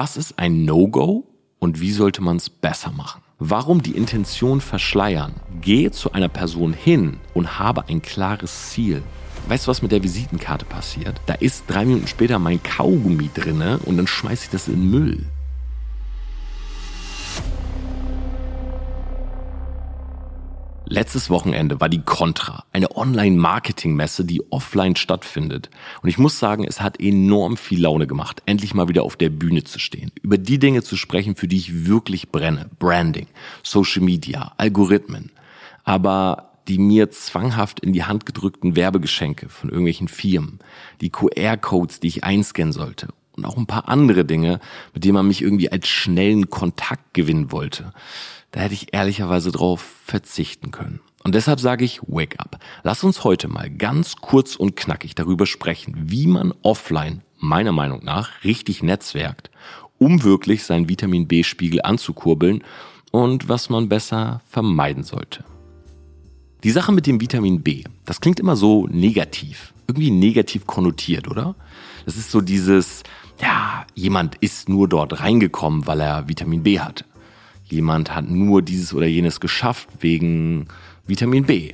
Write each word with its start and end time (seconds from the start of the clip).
Was 0.00 0.16
ist 0.16 0.38
ein 0.38 0.64
No-Go 0.64 1.24
und 1.58 1.80
wie 1.80 1.90
sollte 1.90 2.22
man 2.22 2.36
es 2.36 2.48
besser 2.48 2.92
machen? 2.92 3.20
Warum 3.40 3.82
die 3.82 3.96
Intention 3.96 4.60
verschleiern? 4.60 5.34
Gehe 5.60 5.90
zu 5.90 6.12
einer 6.12 6.28
Person 6.28 6.72
hin 6.72 7.16
und 7.34 7.58
habe 7.58 7.88
ein 7.88 8.00
klares 8.00 8.70
Ziel. 8.70 9.02
Weißt 9.48 9.66
du, 9.66 9.70
was 9.72 9.82
mit 9.82 9.90
der 9.90 10.04
Visitenkarte 10.04 10.66
passiert? 10.66 11.20
Da 11.26 11.34
ist 11.34 11.64
drei 11.66 11.84
Minuten 11.84 12.06
später 12.06 12.38
mein 12.38 12.62
Kaugummi 12.62 13.28
drinne 13.34 13.80
und 13.86 13.96
dann 13.96 14.06
schmeiße 14.06 14.44
ich 14.44 14.50
das 14.50 14.68
in 14.68 14.88
Müll. 14.88 15.26
Letztes 20.90 21.28
Wochenende 21.28 21.82
war 21.82 21.90
die 21.90 22.00
Contra, 22.00 22.64
eine 22.72 22.96
Online-Marketing-Messe, 22.96 24.24
die 24.24 24.42
offline 24.50 24.96
stattfindet. 24.96 25.68
Und 26.02 26.08
ich 26.08 26.16
muss 26.16 26.38
sagen, 26.38 26.64
es 26.64 26.80
hat 26.80 26.98
enorm 26.98 27.58
viel 27.58 27.82
Laune 27.82 28.06
gemacht, 28.06 28.42
endlich 28.46 28.72
mal 28.72 28.88
wieder 28.88 29.02
auf 29.02 29.16
der 29.16 29.28
Bühne 29.28 29.64
zu 29.64 29.78
stehen, 29.78 30.10
über 30.22 30.38
die 30.38 30.58
Dinge 30.58 30.82
zu 30.82 30.96
sprechen, 30.96 31.36
für 31.36 31.46
die 31.46 31.58
ich 31.58 31.86
wirklich 31.86 32.30
brenne. 32.30 32.70
Branding, 32.78 33.26
Social 33.62 34.02
Media, 34.02 34.54
Algorithmen. 34.56 35.30
Aber 35.84 36.52
die 36.68 36.78
mir 36.78 37.10
zwanghaft 37.10 37.80
in 37.80 37.92
die 37.92 38.04
Hand 38.04 38.24
gedrückten 38.24 38.74
Werbegeschenke 38.74 39.50
von 39.50 39.68
irgendwelchen 39.68 40.08
Firmen, 40.08 40.58
die 41.02 41.10
QR-Codes, 41.10 42.00
die 42.00 42.08
ich 42.08 42.24
einscannen 42.24 42.72
sollte 42.72 43.08
und 43.36 43.44
auch 43.44 43.56
ein 43.56 43.66
paar 43.66 43.88
andere 43.88 44.24
Dinge, 44.24 44.60
mit 44.94 45.04
denen 45.04 45.14
man 45.14 45.28
mich 45.28 45.42
irgendwie 45.42 45.70
als 45.70 45.86
schnellen 45.88 46.50
Kontakt 46.50 47.14
gewinnen 47.14 47.52
wollte. 47.52 47.92
Da 48.50 48.60
hätte 48.60 48.74
ich 48.74 48.94
ehrlicherweise 48.94 49.52
drauf 49.52 49.80
verzichten 50.04 50.70
können. 50.70 51.00
Und 51.24 51.34
deshalb 51.34 51.60
sage 51.60 51.84
ich, 51.84 52.00
wake 52.06 52.40
up. 52.40 52.58
Lass 52.82 53.04
uns 53.04 53.24
heute 53.24 53.48
mal 53.48 53.68
ganz 53.70 54.16
kurz 54.16 54.56
und 54.56 54.76
knackig 54.76 55.14
darüber 55.14 55.46
sprechen, 55.46 55.94
wie 55.96 56.26
man 56.26 56.54
offline 56.62 57.22
meiner 57.38 57.72
Meinung 57.72 58.04
nach 58.04 58.44
richtig 58.44 58.82
netzwerkt, 58.82 59.50
um 59.98 60.22
wirklich 60.22 60.64
seinen 60.64 60.88
Vitamin 60.88 61.28
B-Spiegel 61.28 61.82
anzukurbeln 61.82 62.64
und 63.10 63.48
was 63.48 63.68
man 63.68 63.88
besser 63.88 64.40
vermeiden 64.48 65.02
sollte. 65.02 65.44
Die 66.64 66.70
Sache 66.70 66.92
mit 66.92 67.06
dem 67.06 67.20
Vitamin 67.20 67.62
B, 67.62 67.84
das 68.04 68.20
klingt 68.20 68.40
immer 68.40 68.56
so 68.56 68.86
negativ, 68.88 69.72
irgendwie 69.86 70.10
negativ 70.10 70.66
konnotiert, 70.66 71.28
oder? 71.28 71.54
Das 72.04 72.16
ist 72.16 72.30
so 72.30 72.40
dieses, 72.40 73.02
ja, 73.40 73.86
jemand 73.94 74.36
ist 74.36 74.68
nur 74.68 74.88
dort 74.88 75.20
reingekommen, 75.20 75.86
weil 75.86 76.00
er 76.00 76.28
Vitamin 76.28 76.62
B 76.62 76.80
hat. 76.80 77.04
Jemand 77.68 78.14
hat 78.14 78.30
nur 78.30 78.62
dieses 78.62 78.94
oder 78.94 79.06
jenes 79.06 79.40
geschafft 79.40 79.88
wegen 80.00 80.68
Vitamin 81.06 81.44
B. 81.44 81.72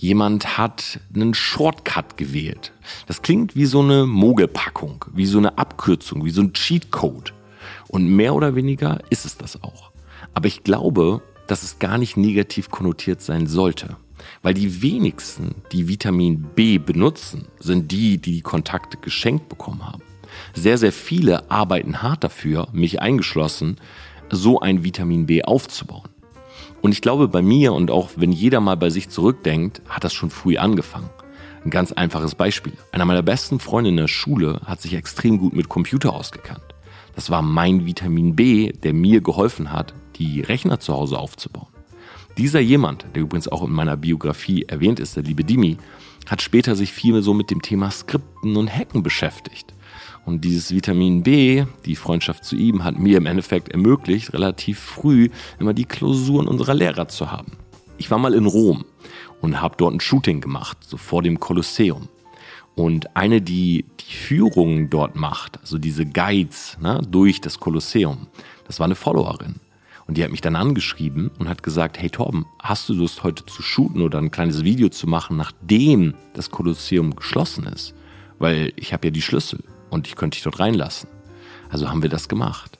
Jemand 0.00 0.56
hat 0.56 1.00
einen 1.14 1.34
Shortcut 1.34 2.16
gewählt. 2.16 2.72
Das 3.06 3.20
klingt 3.20 3.56
wie 3.56 3.66
so 3.66 3.80
eine 3.80 4.06
Mogelpackung, 4.06 5.04
wie 5.12 5.26
so 5.26 5.38
eine 5.38 5.58
Abkürzung, 5.58 6.24
wie 6.24 6.30
so 6.30 6.40
ein 6.42 6.52
Cheatcode. 6.52 7.34
Und 7.88 8.08
mehr 8.08 8.34
oder 8.34 8.54
weniger 8.54 9.00
ist 9.10 9.26
es 9.26 9.36
das 9.36 9.62
auch. 9.62 9.90
Aber 10.34 10.46
ich 10.46 10.62
glaube, 10.62 11.22
dass 11.48 11.62
es 11.62 11.78
gar 11.78 11.98
nicht 11.98 12.16
negativ 12.16 12.70
konnotiert 12.70 13.20
sein 13.20 13.46
sollte. 13.46 13.96
Weil 14.42 14.54
die 14.54 14.82
wenigsten, 14.82 15.56
die 15.72 15.88
Vitamin 15.88 16.42
B 16.54 16.78
benutzen, 16.78 17.48
sind 17.58 17.90
die, 17.90 18.18
die 18.18 18.32
die 18.32 18.40
Kontakte 18.40 18.98
geschenkt 18.98 19.48
bekommen 19.48 19.84
haben. 19.86 20.02
Sehr, 20.54 20.78
sehr 20.78 20.92
viele 20.92 21.50
arbeiten 21.50 22.02
hart 22.02 22.24
dafür, 22.24 22.68
mich 22.72 23.00
eingeschlossen, 23.00 23.76
so 24.30 24.60
ein 24.60 24.84
Vitamin 24.84 25.26
B 25.26 25.42
aufzubauen. 25.42 26.08
Und 26.80 26.92
ich 26.92 27.02
glaube, 27.02 27.28
bei 27.28 27.42
mir 27.42 27.72
und 27.72 27.90
auch 27.90 28.10
wenn 28.16 28.32
jeder 28.32 28.60
mal 28.60 28.76
bei 28.76 28.90
sich 28.90 29.08
zurückdenkt, 29.08 29.82
hat 29.88 30.04
das 30.04 30.12
schon 30.12 30.30
früh 30.30 30.56
angefangen. 30.56 31.10
Ein 31.64 31.70
ganz 31.70 31.92
einfaches 31.92 32.34
Beispiel. 32.34 32.74
Einer 32.92 33.04
meiner 33.04 33.22
besten 33.22 33.58
Freunde 33.58 33.90
in 33.90 33.96
der 33.96 34.08
Schule 34.08 34.60
hat 34.64 34.80
sich 34.80 34.94
extrem 34.94 35.38
gut 35.38 35.54
mit 35.54 35.68
Computer 35.68 36.12
ausgekannt. 36.12 36.62
Das 37.14 37.30
war 37.30 37.42
mein 37.42 37.84
Vitamin 37.84 38.36
B, 38.36 38.70
der 38.70 38.94
mir 38.94 39.20
geholfen 39.20 39.72
hat, 39.72 39.92
die 40.16 40.40
Rechner 40.40 40.78
zu 40.78 40.94
Hause 40.94 41.18
aufzubauen. 41.18 41.66
Dieser 42.36 42.60
jemand, 42.60 43.06
der 43.14 43.22
übrigens 43.22 43.48
auch 43.48 43.64
in 43.64 43.72
meiner 43.72 43.96
Biografie 43.96 44.62
erwähnt 44.62 45.00
ist, 45.00 45.16
der 45.16 45.24
liebe 45.24 45.42
Dimi, 45.42 45.78
hat 46.28 46.42
später 46.42 46.76
sich 46.76 46.92
viel 46.92 47.20
so 47.22 47.34
mit 47.34 47.50
dem 47.50 47.62
Thema 47.62 47.90
Skripten 47.90 48.56
und 48.56 48.72
Hacken 48.72 49.02
beschäftigt. 49.02 49.74
Und 50.28 50.44
dieses 50.44 50.74
Vitamin 50.74 51.22
B, 51.22 51.64
die 51.86 51.96
Freundschaft 51.96 52.44
zu 52.44 52.54
ihm, 52.54 52.84
hat 52.84 52.98
mir 52.98 53.16
im 53.16 53.24
Endeffekt 53.24 53.70
ermöglicht, 53.70 54.34
relativ 54.34 54.78
früh 54.78 55.30
immer 55.58 55.72
die 55.72 55.86
Klausuren 55.86 56.46
unserer 56.46 56.74
Lehrer 56.74 57.08
zu 57.08 57.32
haben. 57.32 57.52
Ich 57.96 58.10
war 58.10 58.18
mal 58.18 58.34
in 58.34 58.44
Rom 58.44 58.84
und 59.40 59.62
habe 59.62 59.76
dort 59.78 59.94
ein 59.94 60.00
Shooting 60.00 60.42
gemacht, 60.42 60.76
so 60.82 60.98
vor 60.98 61.22
dem 61.22 61.40
Kolosseum. 61.40 62.10
Und 62.74 63.16
eine, 63.16 63.40
die 63.40 63.86
die 64.00 64.14
Führungen 64.14 64.90
dort 64.90 65.16
macht, 65.16 65.58
also 65.60 65.78
diese 65.78 66.04
Guides 66.04 66.76
ne, 66.78 67.00
durch 67.10 67.40
das 67.40 67.58
Kolosseum, 67.58 68.26
das 68.66 68.80
war 68.80 68.84
eine 68.84 68.96
Followerin. 68.96 69.54
Und 70.06 70.18
die 70.18 70.24
hat 70.24 70.30
mich 70.30 70.42
dann 70.42 70.56
angeschrieben 70.56 71.30
und 71.38 71.48
hat 71.48 71.62
gesagt, 71.62 71.98
hey 71.98 72.10
Torben, 72.10 72.44
hast 72.62 72.86
du 72.90 72.92
Lust 72.92 73.22
heute 73.22 73.46
zu 73.46 73.62
shooten 73.62 74.02
oder 74.02 74.18
ein 74.18 74.30
kleines 74.30 74.62
Video 74.62 74.90
zu 74.90 75.06
machen, 75.06 75.38
nachdem 75.38 76.12
das 76.34 76.50
Kolosseum 76.50 77.16
geschlossen 77.16 77.64
ist? 77.64 77.94
Weil 78.38 78.74
ich 78.76 78.92
habe 78.92 79.06
ja 79.06 79.10
die 79.10 79.22
Schlüssel 79.22 79.64
und 79.90 80.06
ich 80.06 80.16
könnte 80.16 80.36
dich 80.36 80.44
dort 80.44 80.60
reinlassen. 80.60 81.08
Also 81.68 81.88
haben 81.88 82.02
wir 82.02 82.10
das 82.10 82.28
gemacht. 82.28 82.78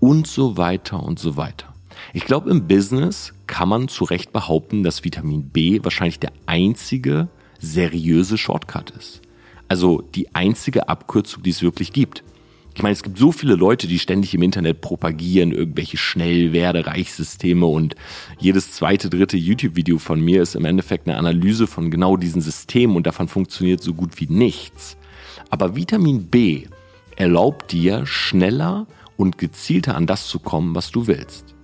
Und 0.00 0.26
so 0.26 0.56
weiter 0.56 1.02
und 1.02 1.18
so 1.18 1.36
weiter. 1.36 1.74
Ich 2.12 2.24
glaube, 2.24 2.50
im 2.50 2.68
Business 2.68 3.32
kann 3.46 3.68
man 3.68 3.88
zu 3.88 4.04
Recht 4.04 4.32
behaupten, 4.32 4.82
dass 4.82 5.04
Vitamin 5.04 5.48
B 5.48 5.80
wahrscheinlich 5.82 6.20
der 6.20 6.32
einzige 6.46 7.28
seriöse 7.58 8.38
Shortcut 8.38 8.90
ist. 8.90 9.22
Also 9.66 10.02
die 10.14 10.34
einzige 10.34 10.88
Abkürzung, 10.88 11.42
die 11.42 11.50
es 11.50 11.62
wirklich 11.62 11.92
gibt. 11.92 12.22
Ich 12.74 12.82
meine, 12.82 12.92
es 12.92 13.02
gibt 13.02 13.18
so 13.18 13.32
viele 13.32 13.56
Leute, 13.56 13.88
die 13.88 13.98
ständig 13.98 14.34
im 14.34 14.42
Internet 14.42 14.80
propagieren, 14.80 15.50
irgendwelche 15.50 15.96
Schnellwerde-Reichssysteme 15.96 17.66
und 17.66 17.96
jedes 18.38 18.70
zweite, 18.70 19.10
dritte 19.10 19.36
YouTube-Video 19.36 19.98
von 19.98 20.20
mir 20.20 20.42
ist 20.42 20.54
im 20.54 20.64
Endeffekt 20.64 21.08
eine 21.08 21.18
Analyse 21.18 21.66
von 21.66 21.90
genau 21.90 22.16
diesen 22.16 22.40
Systemen 22.40 22.94
und 22.94 23.06
davon 23.06 23.26
funktioniert 23.26 23.82
so 23.82 23.94
gut 23.94 24.20
wie 24.20 24.28
nichts. 24.28 24.96
Aber 25.50 25.76
Vitamin 25.76 26.28
B 26.28 26.66
erlaubt 27.16 27.72
dir 27.72 28.06
schneller 28.06 28.86
und 29.16 29.38
gezielter 29.38 29.96
an 29.96 30.06
das 30.06 30.28
zu 30.28 30.38
kommen, 30.38 30.74
was 30.74 30.90
du 30.90 31.06
willst. 31.06 31.54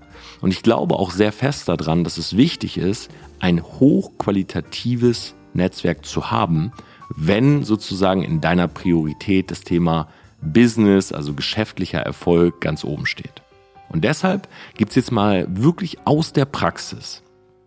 Und 0.40 0.50
ich 0.50 0.62
glaube 0.62 0.96
auch 0.96 1.10
sehr 1.10 1.32
fest 1.32 1.68
daran, 1.68 2.04
dass 2.04 2.18
es 2.18 2.36
wichtig 2.36 2.76
ist, 2.76 3.10
ein 3.38 3.62
hochqualitatives 3.62 5.34
Netzwerk 5.54 6.04
zu 6.04 6.30
haben, 6.30 6.72
wenn 7.16 7.62
sozusagen 7.64 8.22
in 8.22 8.40
deiner 8.40 8.68
Priorität 8.68 9.50
das 9.50 9.62
Thema 9.62 10.08
Business, 10.40 11.12
also 11.12 11.32
geschäftlicher 11.34 12.00
Erfolg 12.00 12.60
ganz 12.60 12.84
oben 12.84 13.06
steht. 13.06 13.42
Und 13.88 14.04
deshalb 14.04 14.48
gibt 14.76 14.90
es 14.90 14.96
jetzt 14.96 15.12
mal 15.12 15.46
wirklich 15.48 16.06
aus 16.06 16.32
der 16.32 16.44
Praxis, 16.44 17.22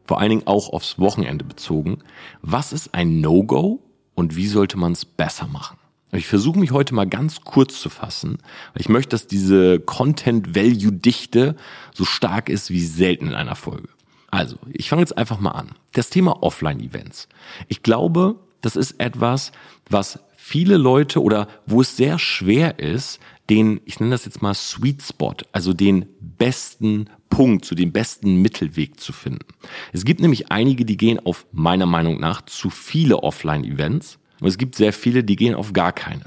vor 0.06 0.20
allen 0.20 0.30
Dingen 0.30 0.48
auch 0.48 0.70
aufs 0.70 1.00
Wochenende 1.00 1.46
bezogen, 1.46 2.00
was 2.42 2.74
ist 2.74 2.94
ein 2.94 3.22
No-Go 3.22 3.82
und 4.14 4.36
wie 4.36 4.48
sollte 4.48 4.78
man 4.78 4.92
es 4.92 5.06
besser 5.06 5.48
machen? 5.48 5.78
Ich 6.12 6.28
versuche 6.28 6.60
mich 6.60 6.72
heute 6.72 6.96
mal 6.96 7.08
ganz 7.08 7.42
kurz 7.42 7.82
zu 7.82 7.90
fassen, 7.90 8.38
ich 8.76 8.88
möchte, 8.88 9.10
dass 9.10 9.28
diese 9.28 9.80
Content-Value-Dichte 9.80 11.56
so 11.94 12.06
stark 12.06 12.50
ist 12.50 12.70
wie 12.70 12.84
selten 12.86 13.28
in 13.28 13.34
einer 13.34 13.56
Folge. 13.56 13.90
Also, 14.32 14.58
ich 14.72 14.90
fange 14.90 15.02
jetzt 15.02 15.18
einfach 15.18 15.40
mal 15.40 15.52
an. 15.52 15.72
Das 15.94 16.10
Thema 16.10 16.44
Offline-Events. 16.44 17.28
Ich 17.68 17.84
glaube, 17.84 18.36
das 18.62 18.76
ist 18.76 19.00
etwas, 19.00 19.52
was 19.90 20.20
viele 20.36 20.78
Leute 20.78 21.22
oder 21.22 21.48
wo 21.66 21.82
es 21.82 21.98
sehr 21.98 22.20
schwer 22.20 22.80
ist, 22.80 23.20
den, 23.50 23.82
ich 23.86 24.00
nenne 24.00 24.12
das 24.12 24.26
jetzt 24.26 24.42
mal 24.42 24.54
Sweet 24.54 25.02
Spot, 25.02 25.36
also 25.52 25.74
den 25.74 26.06
besten 26.20 27.10
Punkt, 27.30 27.66
zu 27.66 27.76
dem 27.76 27.92
besten 27.92 28.42
Mittelweg 28.42 29.00
zu 29.00 29.14
finden. 29.14 29.46
Es 29.94 30.06
gibt 30.06 30.22
nämlich 30.22 30.52
einige, 30.52 30.86
die 30.86 30.98
gehen 30.98 31.20
auf 31.20 31.46
meiner 31.52 31.86
Meinung 31.86 32.20
nach 32.20 32.42
zu 32.42 32.70
viele 32.70 33.24
Offline-Events 33.24 34.20
und 34.40 34.48
es 34.48 34.58
gibt 34.58 34.76
sehr 34.76 34.94
viele, 34.94 35.24
die 35.24 35.36
gehen 35.36 35.56
auf 35.56 35.74
gar 35.74 35.92
keine. 35.92 36.26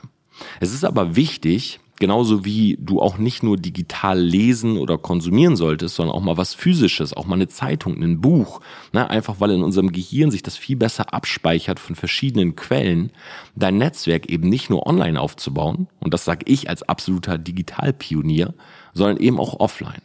Es 0.60 0.72
ist 0.72 0.84
aber 0.84 1.16
wichtig, 1.16 1.81
genauso 2.00 2.44
wie 2.44 2.78
du 2.81 3.00
auch 3.00 3.19
nicht 3.19 3.44
nur 3.44 3.56
digital 3.56 4.19
lesen 4.19 4.79
oder 4.79 4.99
konsumieren 4.99 5.55
solltest, 5.55 5.94
sondern 5.94 6.17
auch 6.17 6.23
mal 6.23 6.37
was 6.37 6.55
physisches, 6.55 7.14
auch 7.14 7.26
mal 7.26 7.35
eine 7.37 7.49
Zeitung, 7.49 8.02
ein 8.02 8.20
Buch, 8.20 8.61
ne? 8.93 9.08
einfach 9.08 9.38
weil 9.38 9.52
in 9.52 9.62
unserem 9.62 9.93
Gehirn 9.93 10.31
sich 10.31 10.43
das 10.43 10.56
viel 10.56 10.76
besser 10.76 11.14
abspeichert 11.14 11.79
von 11.79 11.94
verschiedenen 11.94 12.56
Quellen, 12.56 13.12
dein 13.55 13.76
Netzwerk 13.76 14.26
eben 14.26 14.49
nicht 14.49 14.70
nur 14.70 14.87
online 14.87 15.20
aufzubauen, 15.20 15.88
und 16.00 16.12
das 16.14 16.25
sage 16.25 16.46
ich 16.46 16.69
als 16.69 16.82
absoluter 16.82 17.38
Digitalpionier, 17.38 18.55
sondern 18.94 19.19
eben 19.19 19.38
auch 19.38 19.61
offline. 19.61 20.02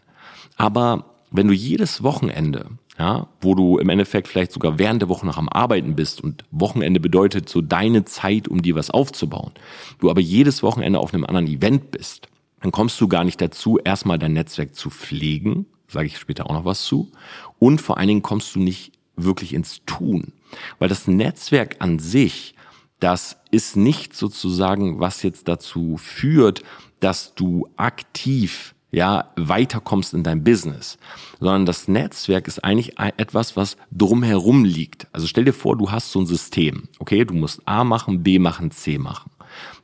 Aber 0.58 1.06
wenn 1.32 1.48
du 1.48 1.54
jedes 1.54 2.04
Wochenende 2.04 2.68
ja, 2.98 3.28
wo 3.42 3.56
du 3.56 3.78
im 3.78 3.90
Endeffekt 3.90 4.28
vielleicht 4.28 4.52
sogar 4.52 4.80
während 4.80 5.02
der 5.02 5.10
Woche 5.10 5.26
noch 5.26 5.38
am 5.38 5.50
Arbeiten 5.50 5.96
bist 5.96 6.22
und 6.22 6.46
Wochenende 6.52 7.00
bedeutet 7.00 7.50
so 7.50 7.62
deine 7.62 8.06
Zeit, 8.06 8.48
um 8.48 8.62
dir 8.62 8.76
was 8.76 8.90
aufzubauen, 8.90 9.52
du 10.00 10.10
aber 10.10 10.22
jedes 10.22 10.64
Wochenende 10.64 11.00
auf 11.00 11.14
einem 11.14 11.26
anderen 11.26 11.48
Event 11.48 11.92
bist, 11.92 12.28
dann 12.62 12.72
kommst 12.72 13.00
du 13.02 13.08
gar 13.08 13.24
nicht 13.24 13.42
dazu, 13.42 13.78
erstmal 13.84 14.18
dein 14.18 14.34
Netzwerk 14.34 14.76
zu 14.76 14.90
pflegen, 14.90 15.66
sage 15.88 16.08
ich 16.08 16.18
später 16.18 16.50
auch 16.50 16.54
noch 16.54 16.66
was 16.66 16.84
zu, 16.84 17.12
und 17.60 17.82
vor 17.82 17.98
allen 17.98 18.08
Dingen 18.08 18.24
kommst 18.24 18.56
du 18.56 18.60
nicht 18.60 18.94
wirklich 19.18 19.54
ins 19.54 19.82
Tun, 19.86 20.34
weil 20.80 20.90
das 20.90 21.08
Netzwerk 21.08 21.78
an 21.80 22.00
sich 22.00 22.56
das 23.00 23.38
ist 23.52 23.76
nicht 23.76 24.16
sozusagen, 24.16 25.00
was 25.00 25.24
jetzt 25.24 25.48
dazu 25.48 25.98
führt, 25.98 26.64
dass 27.00 27.36
du 27.36 27.70
aktiv 27.76 28.75
ja, 28.92 29.32
weiterkommst 29.36 30.14
in 30.14 30.24
dein 30.24 30.44
Business, 30.44 30.98
sondern 31.40 31.66
das 31.66 31.88
Netzwerk 31.88 32.48
ist 32.48 32.64
eigentlich 32.64 32.98
etwas, 32.98 33.58
was 33.58 33.78
drumherum 33.92 34.64
liegt. 34.64 35.08
Also 35.12 35.28
stell 35.28 35.46
dir 35.46 35.54
vor, 35.54 35.78
du 35.78 35.92
hast 35.92 36.12
so 36.12 36.20
ein 36.20 36.26
System, 36.26 36.88
okay, 37.00 37.26
du 37.26 37.34
musst 37.34 37.62
A 37.66 37.84
machen, 37.84 38.24
B 38.24 38.40
machen, 38.40 38.72
C 38.72 38.98
machen. 38.98 39.32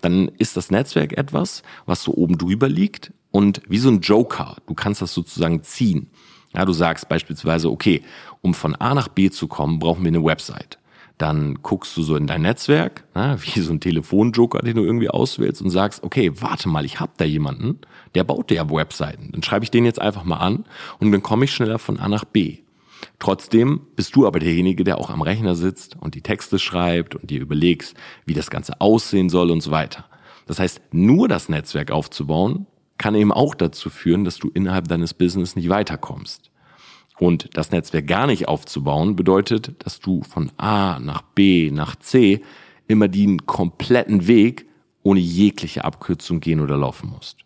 Dann 0.01 0.29
ist 0.37 0.57
das 0.57 0.71
Netzwerk 0.71 1.17
etwas, 1.17 1.63
was 1.85 2.03
so 2.03 2.13
oben 2.13 2.37
drüber 2.37 2.69
liegt 2.69 3.13
und 3.31 3.61
wie 3.67 3.77
so 3.77 3.89
ein 3.89 4.01
Joker, 4.01 4.57
du 4.67 4.73
kannst 4.73 5.01
das 5.01 5.13
sozusagen 5.13 5.63
ziehen. 5.63 6.09
Ja, 6.53 6.65
du 6.65 6.73
sagst 6.73 7.07
beispielsweise, 7.07 7.69
okay, 7.69 8.01
um 8.41 8.53
von 8.53 8.75
A 8.75 8.93
nach 8.93 9.07
B 9.07 9.29
zu 9.29 9.47
kommen, 9.47 9.79
brauchen 9.79 10.03
wir 10.03 10.09
eine 10.09 10.23
Website 10.23 10.77
dann 11.21 11.59
guckst 11.61 11.95
du 11.95 12.01
so 12.01 12.15
in 12.15 12.27
dein 12.27 12.41
Netzwerk, 12.41 13.03
na, 13.13 13.37
wie 13.43 13.59
so 13.59 13.71
ein 13.71 13.79
Telefonjoker, 13.79 14.59
den 14.59 14.75
du 14.75 14.83
irgendwie 14.83 15.09
auswählst 15.09 15.61
und 15.61 15.69
sagst, 15.69 16.03
okay, 16.03 16.31
warte 16.39 16.69
mal, 16.69 16.85
ich 16.85 16.99
hab 16.99 17.17
da 17.17 17.25
jemanden, 17.25 17.79
der 18.15 18.23
baut 18.23 18.51
ja 18.51 18.69
Webseiten. 18.69 19.29
Dann 19.31 19.43
schreibe 19.43 19.63
ich 19.63 19.71
den 19.71 19.85
jetzt 19.85 20.01
einfach 20.01 20.23
mal 20.23 20.37
an 20.37 20.65
und 20.99 21.11
dann 21.11 21.23
komme 21.23 21.45
ich 21.45 21.53
schneller 21.53 21.79
von 21.79 21.99
A 21.99 22.07
nach 22.07 22.25
B. 22.25 22.59
Trotzdem 23.19 23.81
bist 23.95 24.15
du 24.15 24.27
aber 24.27 24.39
derjenige, 24.39 24.83
der 24.83 24.97
auch 24.99 25.09
am 25.09 25.21
Rechner 25.21 25.55
sitzt 25.55 25.95
und 25.99 26.15
die 26.15 26.21
Texte 26.21 26.59
schreibt 26.59 27.15
und 27.15 27.29
dir 27.29 27.41
überlegst, 27.41 27.95
wie 28.25 28.33
das 28.33 28.49
Ganze 28.49 28.79
aussehen 28.79 29.29
soll 29.29 29.51
und 29.51 29.61
so 29.61 29.71
weiter. 29.71 30.05
Das 30.45 30.59
heißt, 30.59 30.81
nur 30.91 31.27
das 31.27 31.49
Netzwerk 31.49 31.91
aufzubauen, 31.91 32.67
kann 32.97 33.15
eben 33.15 33.31
auch 33.31 33.55
dazu 33.55 33.89
führen, 33.89 34.23
dass 34.23 34.37
du 34.37 34.49
innerhalb 34.53 34.87
deines 34.87 35.13
Business 35.13 35.55
nicht 35.55 35.69
weiterkommst. 35.69 36.50
Und 37.21 37.49
das 37.53 37.69
Netzwerk 37.69 38.07
gar 38.07 38.25
nicht 38.25 38.47
aufzubauen, 38.47 39.15
bedeutet, 39.15 39.75
dass 39.85 39.99
du 39.99 40.23
von 40.23 40.51
A 40.57 40.97
nach 40.97 41.21
B 41.21 41.69
nach 41.69 41.95
C 41.95 42.41
immer 42.87 43.07
den 43.07 43.45
kompletten 43.45 44.25
Weg 44.25 44.65
ohne 45.03 45.19
jegliche 45.19 45.85
Abkürzung 45.85 46.39
gehen 46.39 46.59
oder 46.59 46.77
laufen 46.77 47.11
musst. 47.11 47.37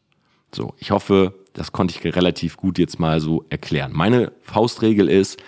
So, 0.53 0.73
ich 0.77 0.91
hoffe, 0.91 1.33
das 1.51 1.73
konnte 1.73 1.93
ich 1.93 2.15
relativ 2.15 2.55
gut 2.55 2.79
jetzt 2.79 3.01
mal 3.01 3.19
so 3.19 3.43
erklären. 3.49 3.91
Meine 3.93 4.31
Faustregel 4.43 5.09
ist, 5.09 5.43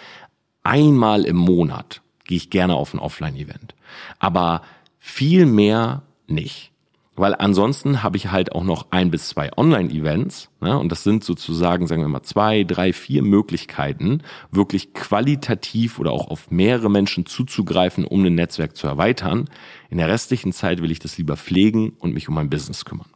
einmal 0.62 1.24
im 1.24 1.38
Monat 1.38 2.02
gehe 2.26 2.36
ich 2.36 2.50
gerne 2.50 2.76
auf 2.76 2.94
ein 2.94 3.00
Offline-Event. 3.00 3.76
Aber 4.20 4.62
viel 5.00 5.46
mehr 5.46 6.04
nicht. 6.28 6.74
Weil 7.18 7.34
ansonsten 7.34 8.04
habe 8.04 8.16
ich 8.16 8.32
halt 8.32 8.52
auch 8.54 8.64
noch 8.64 8.92
ein 8.92 9.10
bis 9.10 9.30
zwei 9.30 9.52
Online-Events. 9.58 10.52
Ne? 10.62 10.78
Und 10.78 10.92
das 10.92 11.04
sind 11.04 11.24
sozusagen, 11.24 11.88
sagen 11.88 12.04
wir 12.04 12.08
mal, 12.08 12.22
zwei, 12.22 12.64
drei, 12.64 12.94
vier 12.94 13.24
Möglichkeiten, 13.24 14.22
wirklich 14.52 14.94
qualitativ 14.94 15.98
oder 15.98 16.12
auch 16.12 16.28
auf 16.28 16.52
mehrere 16.52 16.92
Menschen 16.92 17.26
zuzugreifen, 17.26 18.06
um 18.06 18.24
ein 18.24 18.36
Netzwerk 18.36 18.76
zu 18.78 18.86
erweitern. 18.86 19.50
In 19.90 19.98
der 19.98 20.10
restlichen 20.10 20.54
Zeit 20.54 20.84
will 20.84 20.92
ich 20.92 21.00
das 21.00 21.18
lieber 21.18 21.38
pflegen 21.38 21.94
und 21.98 22.14
mich 22.14 22.30
um 22.30 22.36
mein 22.36 22.52
Business 22.52 22.86
kümmern. 22.86 23.10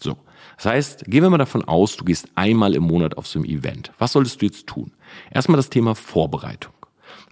So. 0.00 0.16
Das 0.56 0.66
heißt, 0.66 1.04
gehen 1.06 1.24
wir 1.24 1.30
mal 1.30 1.38
davon 1.38 1.64
aus, 1.64 1.96
du 1.96 2.04
gehst 2.04 2.28
einmal 2.36 2.76
im 2.76 2.84
Monat 2.84 3.18
auf 3.18 3.26
so 3.26 3.40
ein 3.40 3.44
Event. 3.44 3.90
Was 3.98 4.12
solltest 4.12 4.40
du 4.40 4.46
jetzt 4.46 4.68
tun? 4.68 4.92
Erstmal 5.32 5.56
das 5.56 5.68
Thema 5.68 5.96
Vorbereitung. 5.96 6.72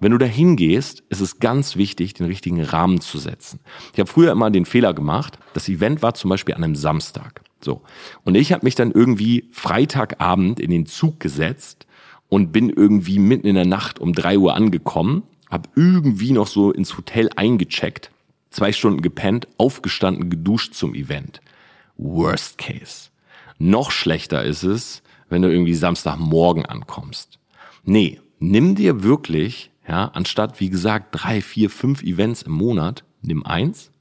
Wenn 0.00 0.12
du 0.12 0.18
dahin 0.18 0.56
gehst, 0.56 1.02
ist 1.08 1.20
es 1.20 1.38
ganz 1.38 1.76
wichtig, 1.76 2.14
den 2.14 2.26
richtigen 2.26 2.62
Rahmen 2.62 3.00
zu 3.00 3.18
setzen. 3.18 3.60
Ich 3.92 3.98
habe 3.98 4.10
früher 4.10 4.32
immer 4.32 4.50
den 4.50 4.66
Fehler 4.66 4.92
gemacht. 4.92 5.38
Das 5.54 5.68
Event 5.68 6.02
war 6.02 6.14
zum 6.14 6.28
Beispiel 6.28 6.54
an 6.54 6.64
einem 6.64 6.76
Samstag. 6.76 7.42
So. 7.60 7.82
Und 8.24 8.34
ich 8.34 8.52
habe 8.52 8.64
mich 8.64 8.74
dann 8.74 8.92
irgendwie 8.92 9.48
Freitagabend 9.52 10.60
in 10.60 10.70
den 10.70 10.86
Zug 10.86 11.20
gesetzt 11.20 11.86
und 12.28 12.52
bin 12.52 12.70
irgendwie 12.70 13.18
mitten 13.18 13.46
in 13.46 13.54
der 13.54 13.66
Nacht 13.66 13.98
um 13.98 14.12
drei 14.12 14.36
Uhr 14.38 14.54
angekommen, 14.54 15.22
habe 15.50 15.68
irgendwie 15.74 16.32
noch 16.32 16.46
so 16.46 16.72
ins 16.72 16.96
Hotel 16.96 17.30
eingecheckt, 17.36 18.10
zwei 18.50 18.72
Stunden 18.72 19.00
gepennt, 19.00 19.48
aufgestanden, 19.58 20.28
geduscht 20.28 20.74
zum 20.74 20.94
Event. 20.94 21.40
Worst 21.96 22.58
case. 22.58 23.10
Noch 23.58 23.90
schlechter 23.90 24.44
ist 24.44 24.64
es, 24.64 25.02
wenn 25.28 25.42
du 25.42 25.50
irgendwie 25.50 25.74
Samstagmorgen 25.74 26.66
ankommst. 26.66 27.38
Nee, 27.84 28.20
nimm 28.38 28.74
dir 28.74 29.02
wirklich 29.02 29.70
ja, 29.88 30.06
anstatt, 30.06 30.60
wie 30.60 30.70
gesagt, 30.70 31.08
drei, 31.12 31.40
vier, 31.40 31.70
fünf 31.70 32.02
Events 32.02 32.42
im 32.42 32.52
Monat, 32.52 33.04
nimm 33.22 33.44
eins, 33.44 33.92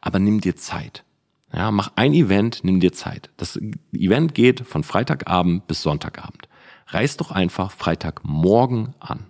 aber 0.00 0.18
nimm 0.18 0.40
dir 0.40 0.56
Zeit. 0.56 1.04
Ja, 1.52 1.70
mach 1.70 1.92
ein 1.96 2.14
Event, 2.14 2.60
nimm 2.62 2.78
dir 2.80 2.92
Zeit. 2.92 3.30
Das 3.36 3.58
Event 3.92 4.34
geht 4.34 4.60
von 4.60 4.84
Freitagabend 4.84 5.66
bis 5.66 5.82
Sonntagabend. 5.82 6.48
Reiß 6.88 7.16
doch 7.16 7.32
einfach 7.32 7.72
Freitagmorgen 7.72 8.94
an. 9.00 9.26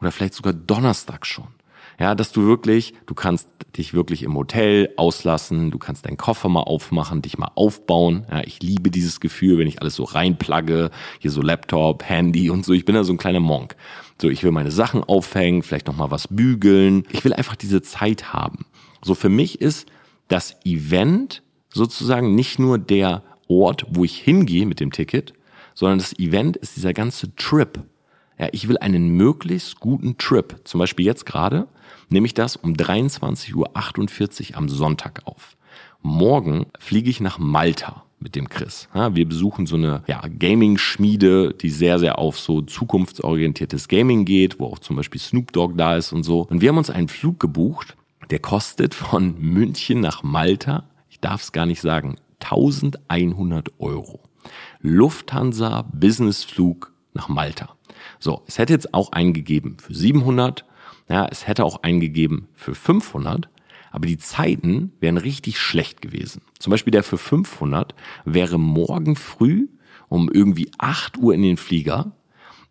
Oder 0.00 0.12
vielleicht 0.12 0.34
sogar 0.34 0.52
Donnerstag 0.52 1.26
schon. 1.26 1.48
Ja, 1.98 2.14
dass 2.14 2.32
du 2.32 2.46
wirklich, 2.46 2.94
du 3.06 3.14
kannst 3.14 3.48
dich 3.76 3.94
wirklich 3.94 4.22
im 4.22 4.34
Hotel 4.34 4.92
auslassen, 4.96 5.70
du 5.70 5.78
kannst 5.78 6.06
deinen 6.06 6.16
Koffer 6.16 6.48
mal 6.48 6.62
aufmachen, 6.62 7.22
dich 7.22 7.38
mal 7.38 7.50
aufbauen. 7.54 8.26
Ja, 8.30 8.42
ich 8.44 8.62
liebe 8.62 8.90
dieses 8.90 9.20
Gefühl, 9.20 9.58
wenn 9.58 9.68
ich 9.68 9.80
alles 9.80 9.94
so 9.94 10.04
reinplugge, 10.04 10.90
hier 11.20 11.30
so 11.30 11.42
Laptop, 11.42 12.04
Handy 12.04 12.50
und 12.50 12.64
so. 12.64 12.72
Ich 12.72 12.84
bin 12.84 12.94
da 12.94 13.04
so 13.04 13.12
ein 13.12 13.18
kleiner 13.18 13.40
Monk. 13.40 13.76
So, 14.20 14.28
ich 14.28 14.42
will 14.42 14.52
meine 14.52 14.70
Sachen 14.70 15.04
aufhängen, 15.04 15.62
vielleicht 15.62 15.86
noch 15.86 15.96
mal 15.96 16.10
was 16.10 16.28
bügeln. 16.28 17.04
Ich 17.10 17.24
will 17.24 17.32
einfach 17.32 17.56
diese 17.56 17.82
Zeit 17.82 18.32
haben. 18.32 18.66
So 19.02 19.14
für 19.14 19.28
mich 19.28 19.60
ist 19.60 19.86
das 20.28 20.56
Event 20.64 21.42
sozusagen 21.70 22.34
nicht 22.34 22.58
nur 22.58 22.78
der 22.78 23.22
Ort, 23.48 23.86
wo 23.90 24.04
ich 24.04 24.16
hingehe 24.18 24.66
mit 24.66 24.80
dem 24.80 24.92
Ticket, 24.92 25.34
sondern 25.74 25.98
das 25.98 26.18
Event 26.18 26.56
ist 26.56 26.76
dieser 26.76 26.92
ganze 26.92 27.34
Trip. 27.36 27.80
Ja, 28.38 28.48
ich 28.52 28.68
will 28.68 28.78
einen 28.78 29.10
möglichst 29.10 29.80
guten 29.80 30.18
Trip. 30.18 30.56
Zum 30.64 30.78
Beispiel 30.78 31.06
jetzt 31.06 31.26
gerade 31.26 31.68
nehme 32.12 32.26
ich 32.26 32.34
das 32.34 32.56
um 32.56 32.74
23.48 32.74 34.50
Uhr 34.50 34.56
am 34.56 34.68
Sonntag 34.68 35.22
auf. 35.24 35.56
Morgen 36.02 36.66
fliege 36.78 37.10
ich 37.10 37.20
nach 37.20 37.38
Malta 37.38 38.04
mit 38.20 38.36
dem 38.36 38.48
Chris. 38.48 38.88
Wir 38.92 39.26
besuchen 39.26 39.66
so 39.66 39.76
eine 39.76 40.04
ja, 40.06 40.22
Gaming-Schmiede, 40.38 41.54
die 41.54 41.70
sehr, 41.70 41.98
sehr 41.98 42.18
auf 42.18 42.38
so 42.38 42.60
zukunftsorientiertes 42.60 43.88
Gaming 43.88 44.24
geht, 44.24 44.60
wo 44.60 44.66
auch 44.66 44.78
zum 44.78 44.96
Beispiel 44.96 45.20
Snoop 45.20 45.52
Dogg 45.52 45.74
da 45.76 45.96
ist 45.96 46.12
und 46.12 46.22
so. 46.22 46.46
Und 46.48 46.60
wir 46.60 46.68
haben 46.68 46.78
uns 46.78 46.90
einen 46.90 47.08
Flug 47.08 47.40
gebucht, 47.40 47.96
der 48.30 48.38
kostet 48.38 48.94
von 48.94 49.40
München 49.40 50.00
nach 50.00 50.22
Malta, 50.22 50.84
ich 51.08 51.20
darf 51.20 51.42
es 51.42 51.52
gar 51.52 51.66
nicht 51.66 51.80
sagen, 51.80 52.16
1100 52.40 53.72
Euro. 53.78 54.20
Lufthansa 54.80 55.82
Businessflug 55.92 56.92
nach 57.14 57.28
Malta. 57.28 57.76
So, 58.18 58.42
es 58.46 58.58
hätte 58.58 58.72
jetzt 58.72 58.94
auch 58.94 59.12
einen 59.12 59.32
gegeben 59.32 59.76
für 59.80 59.94
700, 59.94 60.64
ja, 61.08 61.26
es 61.30 61.46
hätte 61.46 61.64
auch 61.64 61.82
einen 61.82 62.00
gegeben 62.00 62.48
für 62.54 62.74
500, 62.74 63.48
aber 63.90 64.06
die 64.06 64.18
Zeiten 64.18 64.92
wären 65.00 65.18
richtig 65.18 65.58
schlecht 65.58 66.00
gewesen. 66.00 66.42
Zum 66.58 66.70
Beispiel 66.70 66.90
der 66.90 67.02
für 67.02 67.18
500 67.18 67.94
wäre 68.24 68.58
morgen 68.58 69.16
früh 69.16 69.68
um 70.08 70.30
irgendwie 70.30 70.70
8 70.76 71.16
Uhr 71.18 71.32
in 71.32 71.42
den 71.42 71.56
Flieger, 71.56 72.12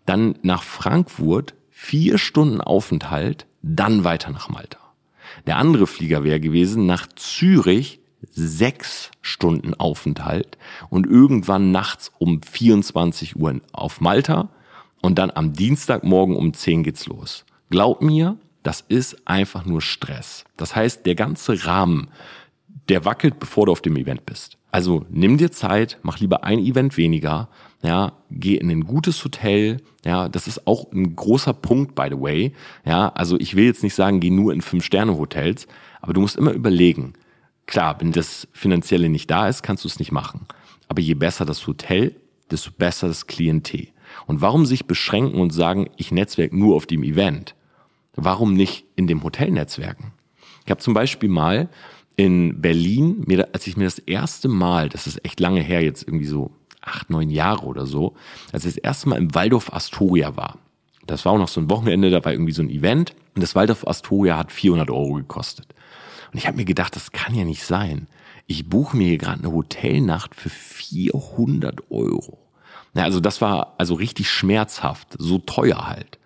dann 0.05 0.35
nach 0.43 0.61
Frankfurt, 0.61 1.55
vier 1.71 2.19
Stunden 2.19 2.61
Aufenthalt, 2.61 3.47
dann 3.63 4.03
weiter 4.03 4.29
nach 4.29 4.49
Malta. 4.49 4.77
Der 5.47 5.57
andere 5.57 5.87
Flieger 5.87 6.23
wäre 6.23 6.39
gewesen 6.39 6.85
nach 6.85 7.07
Zürich, 7.15 7.99
sechs 8.29 9.09
Stunden 9.21 9.73
Aufenthalt 9.73 10.57
und 10.89 11.07
irgendwann 11.07 11.71
nachts 11.71 12.11
um 12.19 12.41
24 12.43 13.35
Uhr 13.37 13.59
auf 13.71 14.01
Malta 14.01 14.49
und 15.01 15.17
dann 15.17 15.31
am 15.31 15.53
Dienstagmorgen 15.53 16.35
um 16.35 16.53
10 16.53 16.83
geht's 16.83 17.07
los. 17.07 17.45
Glaub 17.71 18.01
mir, 18.01 18.37
das 18.63 18.81
ist 18.81 19.25
einfach 19.25 19.65
nur 19.65 19.81
Stress. 19.81 20.43
Das 20.57 20.75
heißt, 20.75 21.05
der 21.05 21.15
ganze 21.15 21.65
Rahmen, 21.65 22.09
der 22.89 23.05
wackelt, 23.05 23.39
bevor 23.39 23.65
du 23.65 23.71
auf 23.71 23.81
dem 23.81 23.95
Event 23.95 24.25
bist. 24.25 24.57
Also 24.73 25.05
nimm 25.09 25.37
dir 25.37 25.51
Zeit, 25.51 25.97
mach 26.03 26.19
lieber 26.19 26.43
ein 26.43 26.59
Event 26.59 26.97
weniger, 26.97 27.47
ja, 27.81 28.11
geh 28.29 28.55
in 28.55 28.69
ein 28.69 28.83
gutes 28.83 29.23
Hotel, 29.23 29.77
ja, 30.05 30.27
das 30.27 30.47
ist 30.47 30.67
auch 30.67 30.91
ein 30.91 31.15
großer 31.15 31.53
Punkt, 31.53 31.95
by 31.95 32.07
the 32.09 32.19
way, 32.19 32.53
ja, 32.85 33.07
also 33.09 33.39
ich 33.39 33.55
will 33.55 33.65
jetzt 33.65 33.83
nicht 33.83 33.95
sagen, 33.95 34.19
geh 34.19 34.31
nur 34.31 34.51
in 34.51 34.61
Fünf-Sterne-Hotels, 34.61 35.67
aber 36.01 36.13
du 36.13 36.19
musst 36.19 36.35
immer 36.35 36.51
überlegen, 36.51 37.13
klar, 37.67 37.95
wenn 37.99 38.11
das 38.11 38.49
Finanzielle 38.51 39.07
nicht 39.07 39.31
da 39.31 39.47
ist, 39.47 39.63
kannst 39.63 39.85
du 39.85 39.87
es 39.87 39.97
nicht 39.97 40.11
machen, 40.11 40.45
aber 40.89 41.01
je 41.01 41.13
besser 41.13 41.45
das 41.45 41.65
Hotel, 41.67 42.15
desto 42.49 42.71
besser 42.71 43.07
das 43.07 43.27
Klientel. 43.27 43.87
Und 44.27 44.41
warum 44.41 44.65
sich 44.65 44.87
beschränken 44.87 45.39
und 45.39 45.51
sagen, 45.51 45.89
ich 45.95 46.11
netzwerk 46.11 46.51
nur 46.51 46.75
auf 46.75 46.85
dem 46.85 47.03
Event? 47.03 47.55
Warum 48.23 48.53
nicht 48.53 48.85
in 48.95 49.07
dem 49.07 49.23
Hotelnetzwerken? 49.23 50.13
Ich 50.63 50.69
habe 50.69 50.79
zum 50.79 50.93
Beispiel 50.93 51.29
mal 51.29 51.69
in 52.15 52.61
Berlin, 52.61 53.23
mir, 53.25 53.49
als 53.53 53.65
ich 53.65 53.77
mir 53.77 53.85
das 53.85 53.97
erste 53.97 54.47
Mal, 54.47 54.89
das 54.89 55.07
ist 55.07 55.25
echt 55.25 55.39
lange 55.39 55.61
her, 55.61 55.81
jetzt 55.81 56.03
irgendwie 56.03 56.27
so 56.27 56.51
acht, 56.81 57.09
neun 57.09 57.31
Jahre 57.31 57.65
oder 57.65 57.87
so, 57.87 58.13
als 58.51 58.65
ich 58.65 58.75
das 58.75 58.83
erste 58.83 59.09
Mal 59.09 59.17
im 59.17 59.33
Waldorf 59.33 59.73
Astoria 59.73 60.37
war. 60.37 60.59
Das 61.07 61.25
war 61.25 61.31
auch 61.31 61.39
noch 61.39 61.47
so 61.47 61.59
ein 61.61 61.69
Wochenende, 61.71 62.11
da 62.11 62.23
war 62.23 62.31
irgendwie 62.31 62.51
so 62.51 62.61
ein 62.61 62.69
Event 62.69 63.15
und 63.33 63.41
das 63.41 63.55
Waldorf 63.55 63.87
Astoria 63.87 64.37
hat 64.37 64.51
400 64.51 64.91
Euro 64.91 65.13
gekostet. 65.13 65.73
Und 66.31 66.37
ich 66.37 66.45
habe 66.45 66.57
mir 66.57 66.65
gedacht, 66.65 66.95
das 66.95 67.11
kann 67.11 67.33
ja 67.33 67.43
nicht 67.43 67.63
sein. 67.63 68.07
Ich 68.45 68.69
buche 68.69 68.95
mir 68.95 69.07
hier 69.07 69.17
gerade 69.17 69.39
eine 69.39 69.51
Hotelnacht 69.51 70.35
für 70.35 70.49
400 70.49 71.89
Euro. 71.89 72.37
Ja, 72.93 73.03
also 73.03 73.19
das 73.19 73.41
war 73.41 73.73
also 73.79 73.95
richtig 73.95 74.29
schmerzhaft, 74.29 75.15
so 75.17 75.39
teuer 75.39 75.87
halt. 75.87 76.19